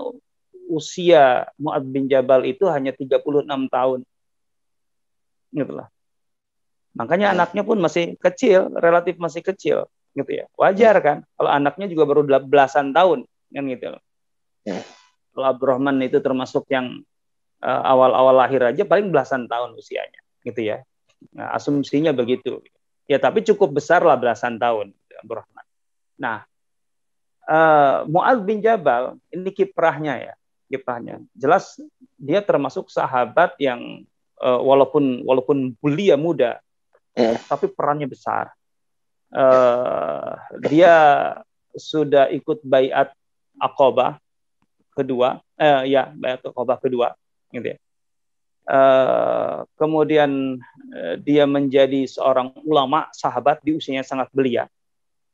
[0.67, 4.01] usia Muad bin Jabal itu hanya 36 tahun.
[5.55, 5.89] Gitu lah.
[6.99, 7.35] Makanya hmm.
[7.39, 10.45] anaknya pun masih kecil, relatif masih kecil, gitu ya.
[10.59, 13.87] Wajar kan kalau anaknya juga baru belasan tahun, kan gitu.
[14.67, 14.85] Hmm.
[15.37, 17.05] Kalau Abdurrahman itu termasuk yang
[17.61, 20.83] uh, awal-awal lahir aja paling belasan tahun usianya, gitu ya.
[21.37, 22.65] Nah, asumsinya begitu.
[23.07, 24.91] Ya tapi cukup besar lah belasan tahun
[25.23, 25.67] Abdurrahman.
[26.19, 26.43] Nah,
[27.47, 30.35] uh, Mu'ad bin Jabal ini kiprahnya ya,
[30.67, 31.23] kiprahnya.
[31.39, 31.79] Jelas
[32.19, 34.03] dia termasuk sahabat yang
[34.43, 36.59] uh, walaupun walaupun belia muda,
[37.15, 37.37] uh.
[37.47, 38.51] tapi perannya besar.
[39.31, 40.95] Uh, dia
[41.79, 43.15] sudah ikut bayat
[43.59, 44.19] akobah
[44.99, 47.15] kedua, uh, ya bayat akobah kedua,
[47.55, 47.79] gitu ya.
[48.67, 50.59] Uh, kemudian
[50.91, 54.67] uh, dia menjadi seorang ulama sahabat di usianya sangat belia.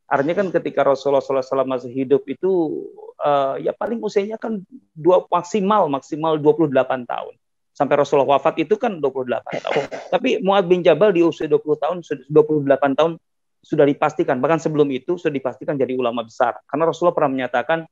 [0.05, 2.85] Artinya kan ketika Rasulullah SAW masih hidup itu
[3.25, 4.61] uh, ya paling usianya kan
[4.93, 7.35] dua maksimal maksimal 28 tahun.
[7.73, 9.85] Sampai Rasulullah wafat itu kan 28 tahun.
[10.13, 11.97] Tapi Muad bin Jabal di usia 20 tahun
[12.29, 12.69] 28
[13.01, 13.17] tahun
[13.65, 16.61] sudah dipastikan bahkan sebelum itu sudah dipastikan jadi ulama besar.
[16.69, 17.89] Karena Rasulullah pernah menyatakan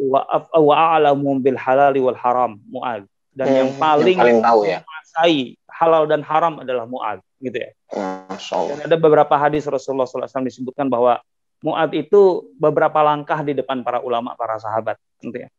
[0.00, 3.04] wa a'lamu bil halali wal haram Muad
[3.38, 4.82] dan hmm, yang paling, yang paling tahu ya
[5.78, 7.70] halal dan haram adalah Muad gitu ya.
[8.74, 11.22] Dan ada beberapa hadis Rasulullah SAW disebutkan bahwa
[11.58, 14.94] Mu'ad itu beberapa langkah di depan para ulama, para sahabat.
[15.18, 15.50] Gitu ya.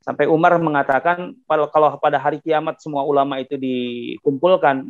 [0.00, 1.68] Sampai Umar mengatakan kalau
[2.00, 4.88] pada hari kiamat semua ulama itu dikumpulkan,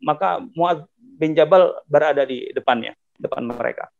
[0.00, 3.92] maka Mu'ad bin Jabal berada di depannya, depan mereka.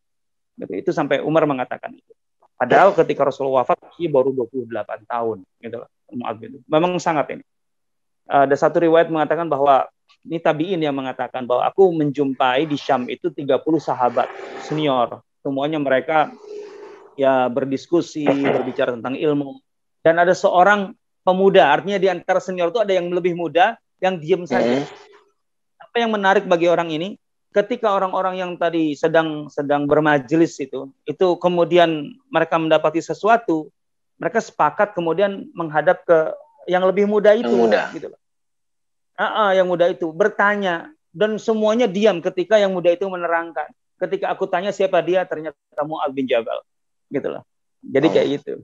[0.57, 0.73] Gitu.
[0.89, 2.13] Itu sampai Umar mengatakan itu.
[2.55, 5.39] Padahal ketika Rasulullah wafat, dia baru 28 tahun.
[5.61, 5.77] Gitu,
[6.17, 7.45] Mu'ad bin Memang sangat ini.
[8.25, 9.89] Ada satu riwayat mengatakan bahwa
[10.25, 14.29] ini tabiin yang mengatakan bahwa aku menjumpai di Syam itu 30 sahabat
[14.65, 16.33] senior semuanya mereka
[17.21, 19.61] ya berdiskusi, berbicara tentang ilmu.
[20.01, 24.49] Dan ada seorang pemuda, artinya di antara senior itu ada yang lebih muda, yang diem
[24.49, 24.81] saja.
[24.81, 24.89] Hmm.
[25.81, 27.21] Apa yang menarik bagi orang ini?
[27.55, 33.71] Ketika orang-orang yang tadi sedang sedang bermajelis itu, itu kemudian mereka mendapati sesuatu,
[34.19, 36.35] mereka sepakat kemudian menghadap ke
[36.67, 37.83] yang lebih muda itu, yang muda.
[37.93, 38.21] gitu loh.
[39.15, 40.11] Ah, ah, yang muda itu.
[40.11, 40.91] Bertanya.
[41.15, 43.71] Dan semuanya diam ketika yang muda itu menerangkan.
[43.95, 45.55] Ketika aku tanya siapa dia ternyata
[45.87, 46.67] Mu'ad bin Jabal.
[47.07, 47.47] Gitu loh.
[47.79, 48.33] Jadi kayak oh.
[48.35, 48.55] gitu.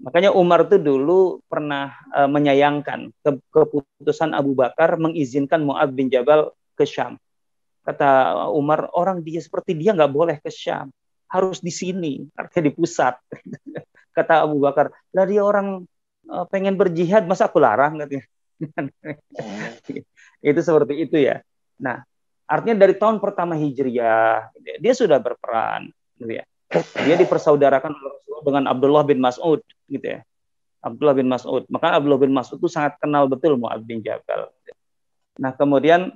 [0.00, 6.56] Makanya Umar tuh dulu pernah uh, menyayangkan ke keputusan Abu Bakar mengizinkan Mu'ad bin Jabal
[6.72, 7.20] ke Syam.
[7.84, 10.88] Kata Umar orang dia seperti dia nggak boleh ke Syam.
[11.28, 12.24] Harus di sini.
[12.32, 13.20] Artinya di pusat.
[14.16, 15.99] Kata Abu Bakar lah dia orang uh,
[16.48, 18.24] pengen berjihad masa aku larang katanya
[19.40, 19.98] oh.
[20.50, 21.42] itu seperti itu ya
[21.80, 22.04] nah
[22.50, 25.86] Artinya dari tahun pertama Hijriah dia sudah berperan,
[26.18, 26.44] gitu ya.
[27.06, 27.94] Dia dipersaudarakan
[28.42, 30.26] dengan Abdullah bin Mas'ud, gitu ya.
[30.82, 31.62] Abdullah bin Mas'ud.
[31.70, 34.50] Maka Abdullah bin Mas'ud itu sangat kenal betul Mu'ad bin Jabal.
[35.38, 36.10] Nah kemudian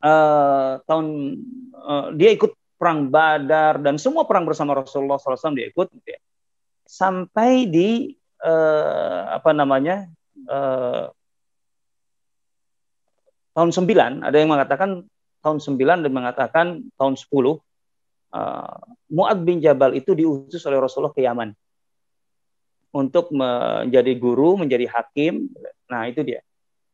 [0.00, 1.36] uh, tahun
[1.76, 6.20] uh, dia ikut perang Badar dan semua perang bersama Rasulullah SAW dia ikut, gitu ya.
[6.88, 10.06] sampai di uh, apa namanya
[10.46, 11.08] uh,
[13.56, 15.08] tahun 9, ada yang mengatakan
[15.40, 16.66] tahun 9 dan mengatakan
[17.00, 17.58] tahun 10 uh,
[19.14, 21.54] Mu'ad bin Jabal itu diutus oleh Rasulullah ke Yaman
[22.94, 25.50] untuk menjadi guru, menjadi hakim.
[25.90, 26.40] Nah, itu dia.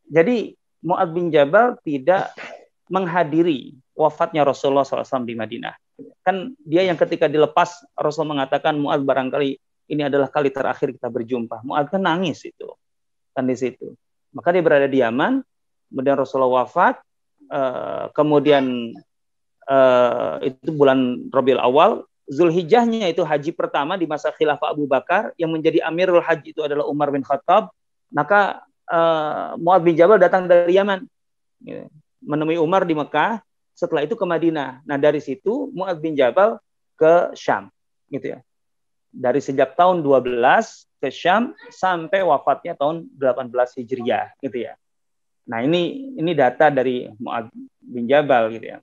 [0.08, 2.32] Jadi Mu'ad bin Jabal tidak
[2.88, 5.76] menghadiri wafatnya Rasulullah SAW di Madinah.
[6.24, 11.66] Kan dia yang ketika dilepas Rasul mengatakan Mu'ad barangkali ini adalah kali terakhir kita berjumpa.
[11.66, 12.70] Mu'ad kan nangis itu.
[13.34, 13.98] Kan di situ.
[14.30, 15.42] Maka dia berada di Yaman,
[15.90, 17.02] kemudian Rasulullah wafat,
[17.50, 18.94] uh, kemudian
[19.66, 25.50] uh, itu bulan Rabiul Awal, Zulhijjahnya itu haji pertama di masa khilafah Abu Bakar, yang
[25.50, 27.74] menjadi Amirul Haji itu adalah Umar bin Khattab,
[28.14, 31.02] maka uh, Mu'ad bin Jabal datang dari Yaman,
[31.66, 31.90] gitu.
[32.22, 33.42] menemui Umar di Mekah,
[33.74, 34.86] setelah itu ke Madinah.
[34.86, 36.62] Nah dari situ Mu'ad bin Jabal
[36.94, 37.66] ke Syam,
[38.14, 38.46] gitu ya.
[39.10, 40.38] Dari sejak tahun 12
[41.02, 43.50] ke Syam sampai wafatnya tahun 18
[43.82, 44.78] Hijriah, gitu ya.
[45.50, 47.50] Nah, ini ini data dari Muad
[47.82, 48.78] bin Jabal gitu ya.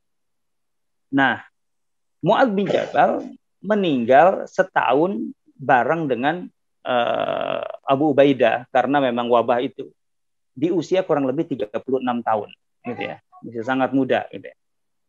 [1.16, 1.40] Nah,
[2.20, 3.24] Muad bin Jabal
[3.64, 6.44] meninggal setahun bareng dengan
[6.84, 9.88] uh, Abu Ubaidah karena memang wabah itu
[10.52, 12.50] di usia kurang lebih 36 tahun
[12.84, 13.18] gitu ya.
[13.48, 14.58] Masih sangat muda gitu ya.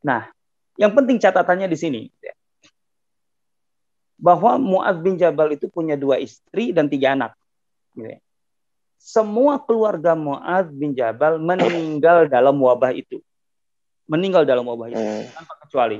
[0.06, 0.30] Nah,
[0.78, 2.37] yang penting catatannya di sini gitu ya.
[4.18, 7.32] Bahwa Muad bin Jabal itu punya dua istri dan tiga anak.
[7.94, 8.18] Gitu ya
[8.98, 13.22] semua keluarga Mu'ad bin Jabal meninggal dalam wabah itu.
[14.10, 15.32] Meninggal dalam wabah itu, hmm.
[15.32, 15.98] tanpa kecuali.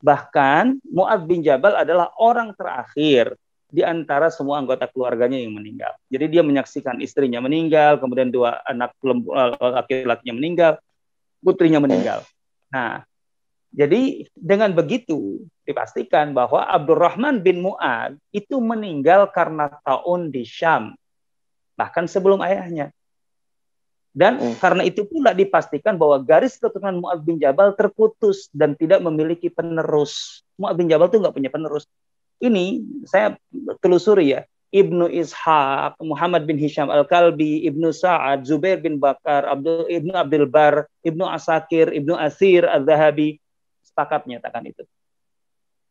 [0.00, 5.90] Bahkan Mu'ad bin Jabal adalah orang terakhir di antara semua anggota keluarganya yang meninggal.
[6.06, 10.72] Jadi dia menyaksikan istrinya meninggal, kemudian dua anak eh, laki-lakinya meninggal,
[11.42, 12.22] putrinya meninggal.
[12.70, 13.02] Nah,
[13.74, 20.94] jadi dengan begitu dipastikan bahwa Abdurrahman bin Mu'ad itu meninggal karena tahun di Syam
[21.76, 22.90] bahkan sebelum ayahnya.
[24.16, 24.56] Dan hmm.
[24.56, 30.40] karena itu pula dipastikan bahwa garis keturunan Mu'ad bin Jabal terputus dan tidak memiliki penerus.
[30.56, 31.84] Mu'ad bin Jabal itu nggak punya penerus.
[32.40, 33.36] Ini saya
[33.84, 34.48] telusuri ya.
[34.72, 40.90] Ibnu Ishaq, Muhammad bin Hisham Al-Kalbi, Ibnu Sa'ad, Zubair bin Bakar, Abdul, Ibnu Abdul Bar,
[41.06, 43.38] Ibnu Asakir, Ibnu Asir Al-Zahabi
[43.84, 44.82] sepakat menyatakan itu.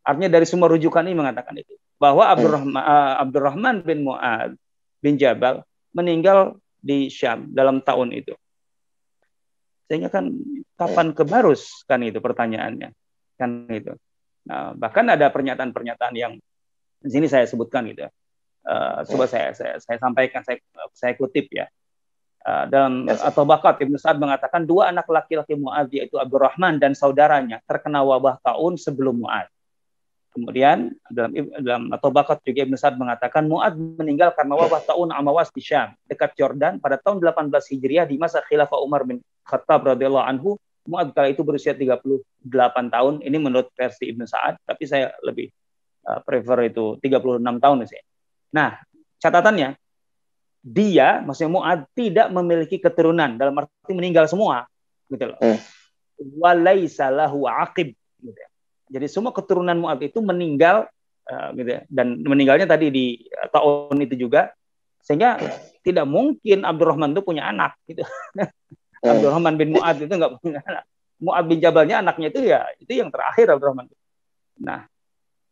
[0.06, 1.74] Artinya dari semua rujukan ini mengatakan itu.
[1.98, 4.54] Bahwa Abdurrahman, uh, Abdurrahman bin Mu'ad
[5.02, 5.66] bin Jabal
[5.98, 8.38] meninggal di Syam dalam tahun itu.
[9.90, 10.30] Sehingga kan
[10.78, 12.94] kapan ke Barus kan itu pertanyaannya.
[13.42, 13.98] Kan itu.
[14.46, 16.38] Nah, bahkan ada pernyataan-pernyataan yang
[17.02, 18.06] di sini saya sebutkan gitu.
[18.66, 20.62] Uh, coba saya, saya saya sampaikan saya
[20.94, 21.66] saya kutip ya.
[22.46, 23.26] Uh, dalam yes.
[23.26, 28.38] atau bakat Ibnu Sa'ad mengatakan dua anak laki-laki Mu'adz yaitu Abdurrahman dan saudaranya terkena wabah
[28.46, 29.55] tahun sebelum Mu'adz.
[30.36, 31.32] Kemudian dalam
[31.64, 35.96] dalam atau bakat juga Ibn Sa'ad mengatakan Mu'ad meninggal karena wabah tahun Amawas di Syam
[36.12, 40.60] dekat Jordan pada tahun 18 Hijriah di masa khilafah Umar bin Khattab radhiyallahu anhu.
[40.92, 42.12] Mu'ad kala itu berusia 38
[42.68, 43.24] tahun.
[43.24, 45.48] Ini menurut versi Ibn Sa'ad, tapi saya lebih
[46.04, 48.04] uh, prefer itu 36 tahun sih.
[48.52, 48.76] Nah,
[49.24, 49.80] catatannya
[50.60, 54.68] dia maksudnya Mu'ad tidak memiliki keturunan dalam arti meninggal semua
[55.08, 55.40] gitu loh.
[55.40, 55.64] Hmm.
[56.44, 58.50] Walaisa lahu aqib gitu ya
[58.90, 60.90] jadi semua keturunan Mu'ad itu meninggal
[61.30, 61.82] uh, gitu ya.
[61.90, 64.54] dan meninggalnya tadi di uh, tahun itu juga
[65.06, 65.38] sehingga
[65.86, 68.02] tidak mungkin Abdurrahman itu punya anak gitu.
[68.02, 68.50] Hmm.
[69.14, 70.84] Abdurrahman bin Mu'ad itu nggak punya anak.
[71.22, 73.86] Mu'ad bin Jabalnya anaknya itu ya itu yang terakhir Abdurrahman.
[74.62, 74.90] Nah,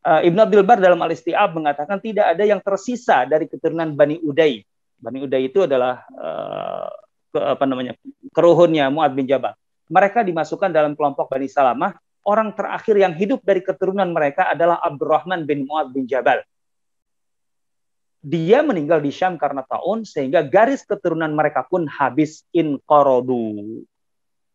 [0.05, 4.65] uh, Ibnu Abdul Bar dalam Al-Istiab mengatakan tidak ada yang tersisa dari keturunan Bani Uday.
[4.97, 6.89] Bani Uday itu adalah uh,
[7.29, 7.93] ke, apa namanya
[8.33, 9.53] keruhunnya Mu'ad bin Jabal.
[9.91, 15.43] Mereka dimasukkan dalam kelompok Bani Salamah orang terakhir yang hidup dari keturunan mereka adalah Abdurrahman
[15.43, 16.43] bin Muad bin Jabal.
[18.23, 23.83] Dia meninggal di Syam karena taun sehingga garis keturunan mereka pun habis in qorodu.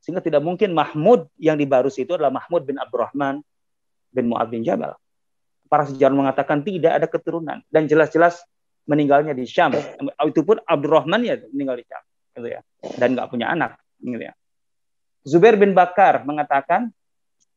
[0.01, 3.45] Sehingga tidak mungkin Mahmud yang dibarus itu adalah Mahmud bin Abdurrahman
[4.09, 4.97] bin Muad bin Jabal.
[5.68, 8.40] Para sejarah mengatakan tidak ada keturunan dan jelas-jelas
[8.88, 9.76] meninggalnya di Syam.
[10.24, 12.03] Itu pun Abdurrahman ya meninggal di Syam,
[12.40, 12.61] gitu ya.
[12.97, 14.32] Dan nggak punya anak, gitu ya.
[15.28, 16.88] Zubair bin Bakar mengatakan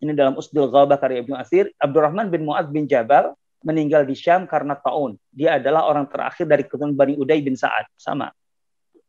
[0.02, 4.50] ini dalam Usdul Ghabah karya Ibnu Asir, Abdurrahman bin Mu'ad bin Jabal meninggal di Syam
[4.50, 5.22] karena taun.
[5.30, 7.86] Dia adalah orang terakhir dari keturunan Bani Uday bin Sa'ad.
[7.94, 8.34] Sama.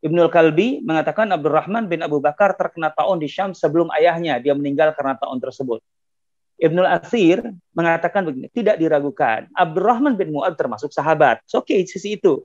[0.05, 4.37] Ibnu Kalbi mengatakan Abdurrahman bin Abu Bakar terkena taun di Syam sebelum ayahnya.
[4.45, 5.81] Dia meninggal karena taun tersebut.
[6.61, 7.41] Ibnu Asir
[7.73, 9.49] mengatakan begini, tidak diragukan.
[9.57, 11.41] Abdurrahman bin Mu'ad termasuk sahabat.
[11.57, 12.45] Oke, okay, sisi itu.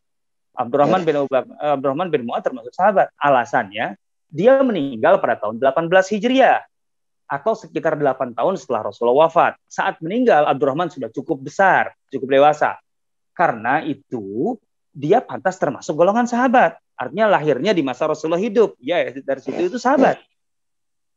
[0.56, 1.30] Abdurrahman bin Abu
[1.60, 3.12] Abdurrahman bin Mu'ad termasuk sahabat.
[3.20, 4.00] Alasannya,
[4.32, 6.64] dia meninggal pada tahun 18 Hijriah
[7.28, 9.60] atau sekitar 8 tahun setelah Rasulullah wafat.
[9.68, 12.80] Saat meninggal, Abdurrahman sudah cukup besar, cukup dewasa.
[13.36, 14.56] Karena itu,
[14.96, 16.80] dia pantas termasuk golongan sahabat.
[16.98, 18.74] Artinya lahirnya di masa Rasulullah hidup.
[18.82, 20.18] Ya, dari situ itu sahabat.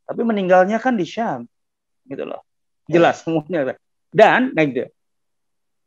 [0.05, 1.49] Tapi meninggalnya kan di Syam.
[2.05, 2.45] Gitu loh.
[2.91, 3.79] Jelas semuanya.
[4.13, 4.91] Dan nah gitu.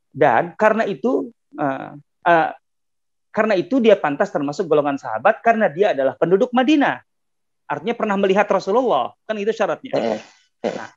[0.09, 1.93] Dan karena itu uh,
[2.25, 2.49] uh,
[3.33, 7.03] karena itu dia pantas termasuk golongan sahabat karena dia adalah penduduk Madinah.
[7.67, 9.93] Artinya pernah melihat Rasulullah, kan itu syaratnya.
[10.63, 10.89] Nah,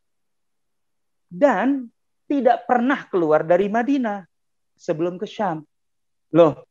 [1.31, 1.91] dan
[2.27, 4.27] tidak pernah keluar dari Madinah
[4.75, 5.63] sebelum ke Syam.
[6.35, 6.67] Loh,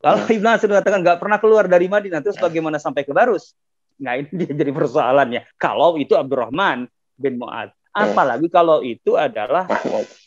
[0.00, 3.56] kalau Ibn Asir mengatakan nggak pernah keluar dari Madinah, terus bagaimana sampai ke Barus?
[4.00, 5.44] Nah ini dia jadi persoalannya.
[5.60, 6.88] Kalau itu Abdurrahman
[7.20, 7.72] bin Mu'ad.
[7.90, 9.68] Apalagi kalau itu adalah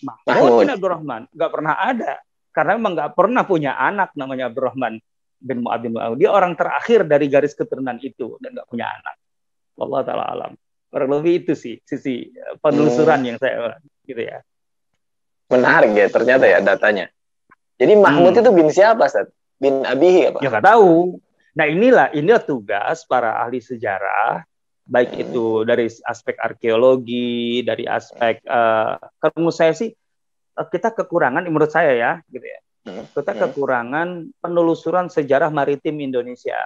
[0.03, 1.25] Mahmud, bin Abdurrahman.
[1.33, 2.21] Nggak pernah ada
[2.53, 5.01] karena memang nggak pernah punya anak namanya Abdurrahman
[5.43, 6.15] bin Mu'ad bin Mu'ad.
[6.15, 9.15] Dia orang terakhir dari garis keturunan itu dan nggak punya anak.
[9.75, 10.51] Allah taala alam.
[10.87, 13.27] Kurang lebih itu sih sisi eh, penelusuran hmm.
[13.27, 13.75] yang saya
[14.07, 14.39] gitu ya.
[15.51, 17.05] Menarik ya ternyata ya datanya.
[17.75, 18.41] Jadi Mahmud hmm.
[18.41, 19.27] itu bin siapa, Ustaz?
[19.59, 20.39] Bin Abihi apa?
[20.39, 21.19] Ya nggak tahu.
[21.53, 24.47] Nah inilah inilah tugas para ahli sejarah
[24.83, 25.23] baik hmm.
[25.27, 29.91] itu dari aspek arkeologi, dari aspek uh, kalau saya sih
[30.53, 32.59] Eh, kita kekurangan menurut saya ya gitu ya.
[32.83, 36.57] Kita kekurangan penelusuran sejarah maritim Indonesia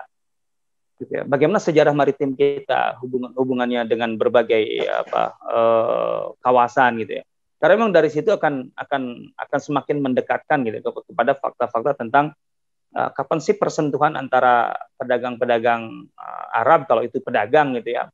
[0.97, 7.23] gitu ya bagaimana sejarah maritim kita hubungan hubungannya dengan berbagai apa eh, kawasan gitu ya
[7.61, 9.01] karena memang dari situ akan akan
[9.33, 12.29] akan semakin mendekatkan gitu kepada fakta-fakta tentang
[12.93, 18.13] uh, kapan sih persentuhan antara pedagang-pedagang uh, Arab kalau itu pedagang gitu ya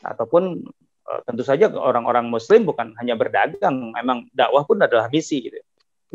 [0.00, 0.64] ataupun
[1.10, 5.58] Eh, tentu saja orang-orang Muslim bukan hanya berdagang, memang dakwah pun adalah misi gitu.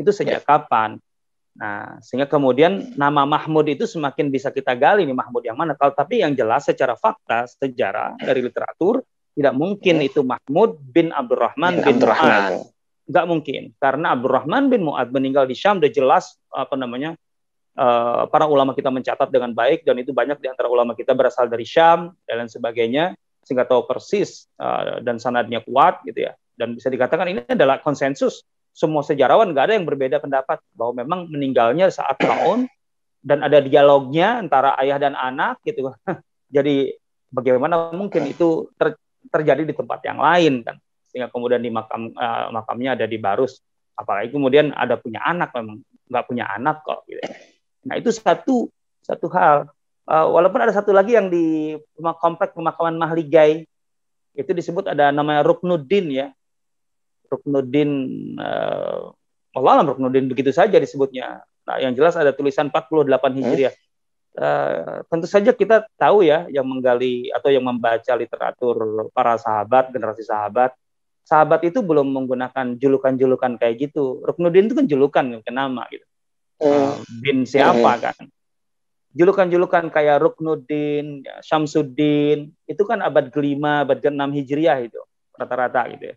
[0.00, 0.48] Itu sejak yeah.
[0.48, 0.96] kapan?
[1.56, 5.72] Nah, sehingga kemudian nama Mahmud itu semakin bisa kita gali nih Mahmud yang mana.
[5.72, 9.00] Kalau tapi yang jelas secara fakta sejarah dari literatur
[9.32, 10.08] tidak mungkin yeah.
[10.08, 12.40] itu Mahmud bin Abdurrahman bin, bin Abdurrahman.
[13.06, 17.16] Enggak mungkin karena Abdurrahman bin Mu'ad meninggal di Syam udah jelas apa namanya
[17.78, 21.48] uh, para ulama kita mencatat dengan baik dan itu banyak di antara ulama kita berasal
[21.48, 26.36] dari Syam dan lain sebagainya sehingga tahu persis uh, dan sanadnya kuat gitu ya.
[26.56, 28.44] Dan bisa dikatakan ini adalah konsensus
[28.76, 32.68] semua sejarawan nggak ada yang berbeda pendapat bahwa memang meninggalnya saat tahun
[33.24, 35.88] dan ada dialognya antara ayah dan anak gitu.
[36.56, 36.92] Jadi
[37.32, 39.00] bagaimana mungkin itu ter,
[39.32, 40.76] terjadi di tempat yang lain kan
[41.08, 43.64] sehingga kemudian di makam uh, makamnya ada di Barus
[43.96, 45.80] apalagi kemudian ada punya anak memang
[46.12, 47.24] nggak punya anak kok gitu.
[47.88, 48.68] Nah itu satu
[49.00, 49.72] satu hal
[50.06, 51.74] Uh, walaupun ada satu lagi yang di
[52.22, 53.66] komplek pemakaman Mahligai
[54.38, 56.30] itu disebut ada namanya Ruknuddin ya.
[57.28, 57.90] Ruknuddin
[58.38, 59.12] uh,
[59.56, 61.42] Allah Ruknuddin begitu saja disebutnya.
[61.66, 63.74] Nah, yang jelas ada tulisan 48 Hijriah.
[63.74, 63.84] Hmm.
[64.36, 70.22] Uh, tentu saja kita tahu ya yang menggali atau yang membaca literatur para sahabat, generasi
[70.22, 70.76] sahabat.
[71.26, 74.22] Sahabat itu belum menggunakan julukan-julukan kayak gitu.
[74.22, 76.06] Ruknuddin itu kan julukan, bukan nama gitu.
[76.62, 78.02] Uh, bin siapa hmm.
[78.02, 78.16] kan?
[79.16, 85.00] julukan-julukan kayak Ruknuddin, ya, Syamsuddin, itu kan abad kelima, abad ke-6 Hijriah itu
[85.32, 86.16] rata-rata gitu ya.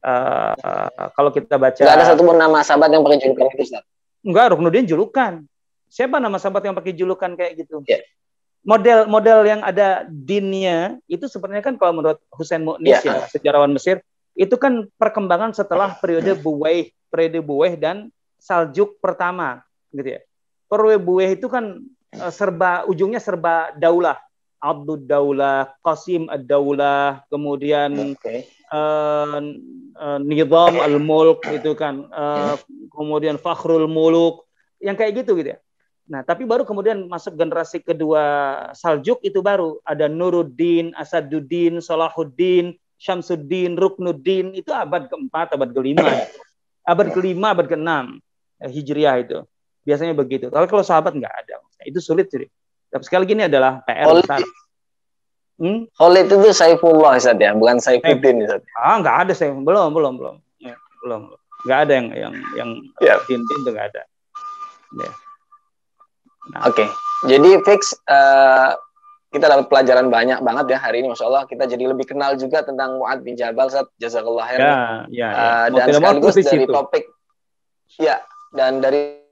[0.00, 3.84] Uh, uh, kalau kita baca Enggak ada satupun nama sahabat yang pakai julukan itu, Ustaz.
[4.24, 5.32] Enggak, Ruknuddin julukan.
[5.92, 7.84] Siapa nama sahabat yang pakai julukan kayak gitu?
[7.84, 8.00] Yeah.
[8.64, 13.24] Model model yang ada dinnya itu sebenarnya kan kalau menurut Husain Mu'nis yeah.
[13.24, 14.00] ya, sejarawan Mesir,
[14.32, 18.08] itu kan perkembangan setelah periode Buwaih, periode Buwaih dan
[18.40, 19.60] Saljuk pertama
[19.92, 20.20] gitu ya.
[20.64, 21.76] Periode Buwaih itu kan
[22.16, 24.16] uh, serba ujungnya serba daulah.
[24.60, 28.44] Abdul Daulah, Qasim Ad-Daulah, kemudian okay.
[28.70, 29.38] Uh,
[29.98, 32.54] uh, Nizam Al-Mulk itu kan, uh,
[32.94, 34.46] kemudian Fakhrul Muluk,
[34.80, 35.58] yang kayak gitu gitu ya.
[36.10, 38.22] Nah, tapi baru kemudian masuk generasi kedua
[38.74, 46.26] Saljuk itu baru ada Nuruddin, Asaduddin, Salahuddin, Syamsuddin, Ruknuddin itu abad keempat, abad kelima,
[46.82, 48.18] abad kelima, abad keenam
[48.58, 49.38] Hijriah itu
[49.86, 50.50] biasanya begitu.
[50.50, 51.62] Tapi kalau sahabat nggak ada.
[51.86, 52.44] Itu sulit sih.
[52.90, 54.42] Tapi sekali lagi ini adalah PR besar.
[55.60, 55.84] Hmm?
[55.92, 58.64] Khalid itu Saifullah Ustaz ya, bukan Saifuddin Ustaz.
[58.80, 60.36] Ah, nggak ada saya belum, belum, belum.
[60.56, 60.72] Ya,
[61.04, 61.36] belum.
[61.68, 62.70] Nggak ada yang yang yang
[63.04, 63.20] yeah.
[63.28, 64.02] din din itu nggak ada.
[64.96, 65.10] Ya.
[66.56, 66.60] Nah.
[66.64, 66.80] Oke.
[66.80, 66.88] Okay.
[67.28, 68.72] Jadi fix uh,
[69.30, 72.66] kita dapat pelajaran banyak banget ya hari ini Masya Allah kita jadi lebih kenal juga
[72.66, 74.72] tentang Mu'ad bin Jabal saat jazakallah ya, ya,
[75.12, 75.28] ya.
[75.30, 77.04] Uh, dan sekaligus dari topik
[78.00, 78.16] ya
[78.50, 79.22] dan dari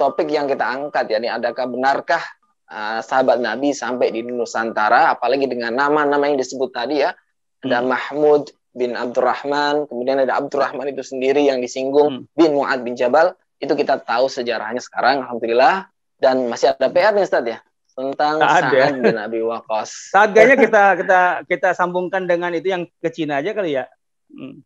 [0.00, 2.24] topik yang kita angkat ya ini adakah benarkah
[2.70, 7.12] uh, sahabat Nabi sampai di Nusantara apalagi dengan nama-nama yang disebut tadi ya
[7.64, 7.88] ada hmm.
[7.88, 8.42] Mahmud
[8.76, 12.36] bin Abdurrahman kemudian ada Abdurrahman itu sendiri yang disinggung hmm.
[12.36, 15.90] bin Muad bin Jabal itu kita tahu sejarahnya sekarang alhamdulillah
[16.22, 17.58] dan masih ada PR nih Ustaz ya
[17.98, 19.90] tentang Sa'ad bin Abi Waqqas.
[20.14, 23.90] Saat kita kita kita sambungkan dengan itu yang ke Cina aja kali ya.
[24.30, 24.62] Hmm.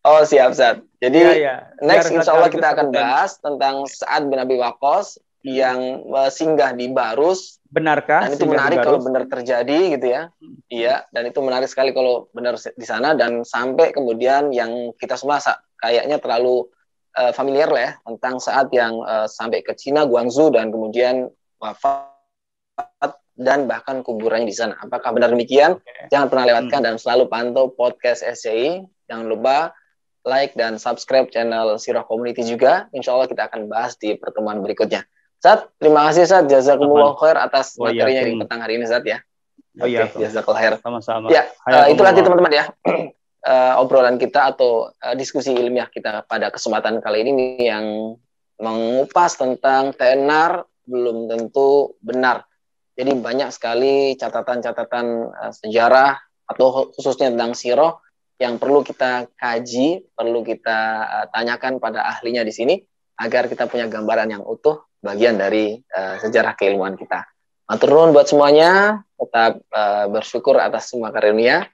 [0.00, 0.80] Oh siap Sa'ad.
[0.96, 1.54] Jadi ya, ya.
[1.84, 6.90] next insya Allah kita akan bahas tentang Sa'ad bin Abi Waqqas yang uh, singgah di
[6.90, 7.62] Barus.
[7.68, 8.26] Benarkah?
[8.26, 10.22] Dan itu menarik kalau benar terjadi gitu ya.
[10.32, 10.56] Hmm.
[10.68, 15.38] Iya, dan itu menarik sekali kalau benar di sana dan sampai kemudian yang kita semua
[15.78, 16.66] kayaknya terlalu
[17.14, 21.30] uh, familiar lah ya tentang saat yang uh, sampai ke Cina, Guangzhou dan kemudian
[21.62, 22.10] wafat
[23.38, 24.74] dan bahkan kuburannya di sana.
[24.82, 25.78] Apakah benar demikian?
[25.78, 26.10] Okay.
[26.10, 26.86] Jangan pernah lewatkan hmm.
[26.90, 28.82] dan selalu pantau podcast SCI.
[29.06, 29.70] Jangan lupa
[30.26, 32.90] like dan subscribe channel Sirah Community juga.
[32.90, 35.06] Insya Allah kita akan bahas di pertemuan berikutnya.
[35.38, 36.44] Sat, terima kasih Sat.
[36.50, 39.22] Jazakumullah khair atas materinya di petang hari ini Sat ya.
[39.78, 40.10] Oh iya.
[40.10, 40.82] Okay, khair.
[40.82, 41.30] Sama-sama.
[41.30, 42.64] Ya, uh, itu nanti teman-teman ya.
[43.46, 48.18] uh, obrolan kita atau uh, diskusi ilmiah kita pada kesempatan kali ini yang
[48.58, 52.42] mengupas tentang tenar belum tentu benar.
[52.98, 56.18] Jadi banyak sekali catatan-catatan uh, sejarah
[56.50, 58.02] atau khususnya tentang siroh
[58.42, 62.74] yang perlu kita kaji, perlu kita uh, tanyakan pada ahlinya di sini
[63.18, 67.26] agar kita punya gambaran yang utuh bagian dari uh, sejarah keilmuan kita.
[67.68, 71.68] Matur nuwun buat semuanya, tetap uh, bersyukur atas semua karunia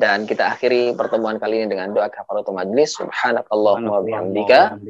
[0.00, 2.96] dan kita akhiri pertemuan kali ini dengan doa kafaratul majlis.
[2.96, 4.80] Subhanakallahumma bihamdika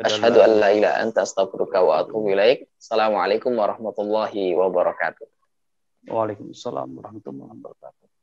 [0.00, 2.70] asyhadu an la ilaha anta astaghfiruka wa atubu ilaik.
[2.80, 5.26] Assalamualaikum warahmatullahi wabarakatuh.
[6.08, 8.13] Waalaikumsalam warahmatullahi wabarakatuh.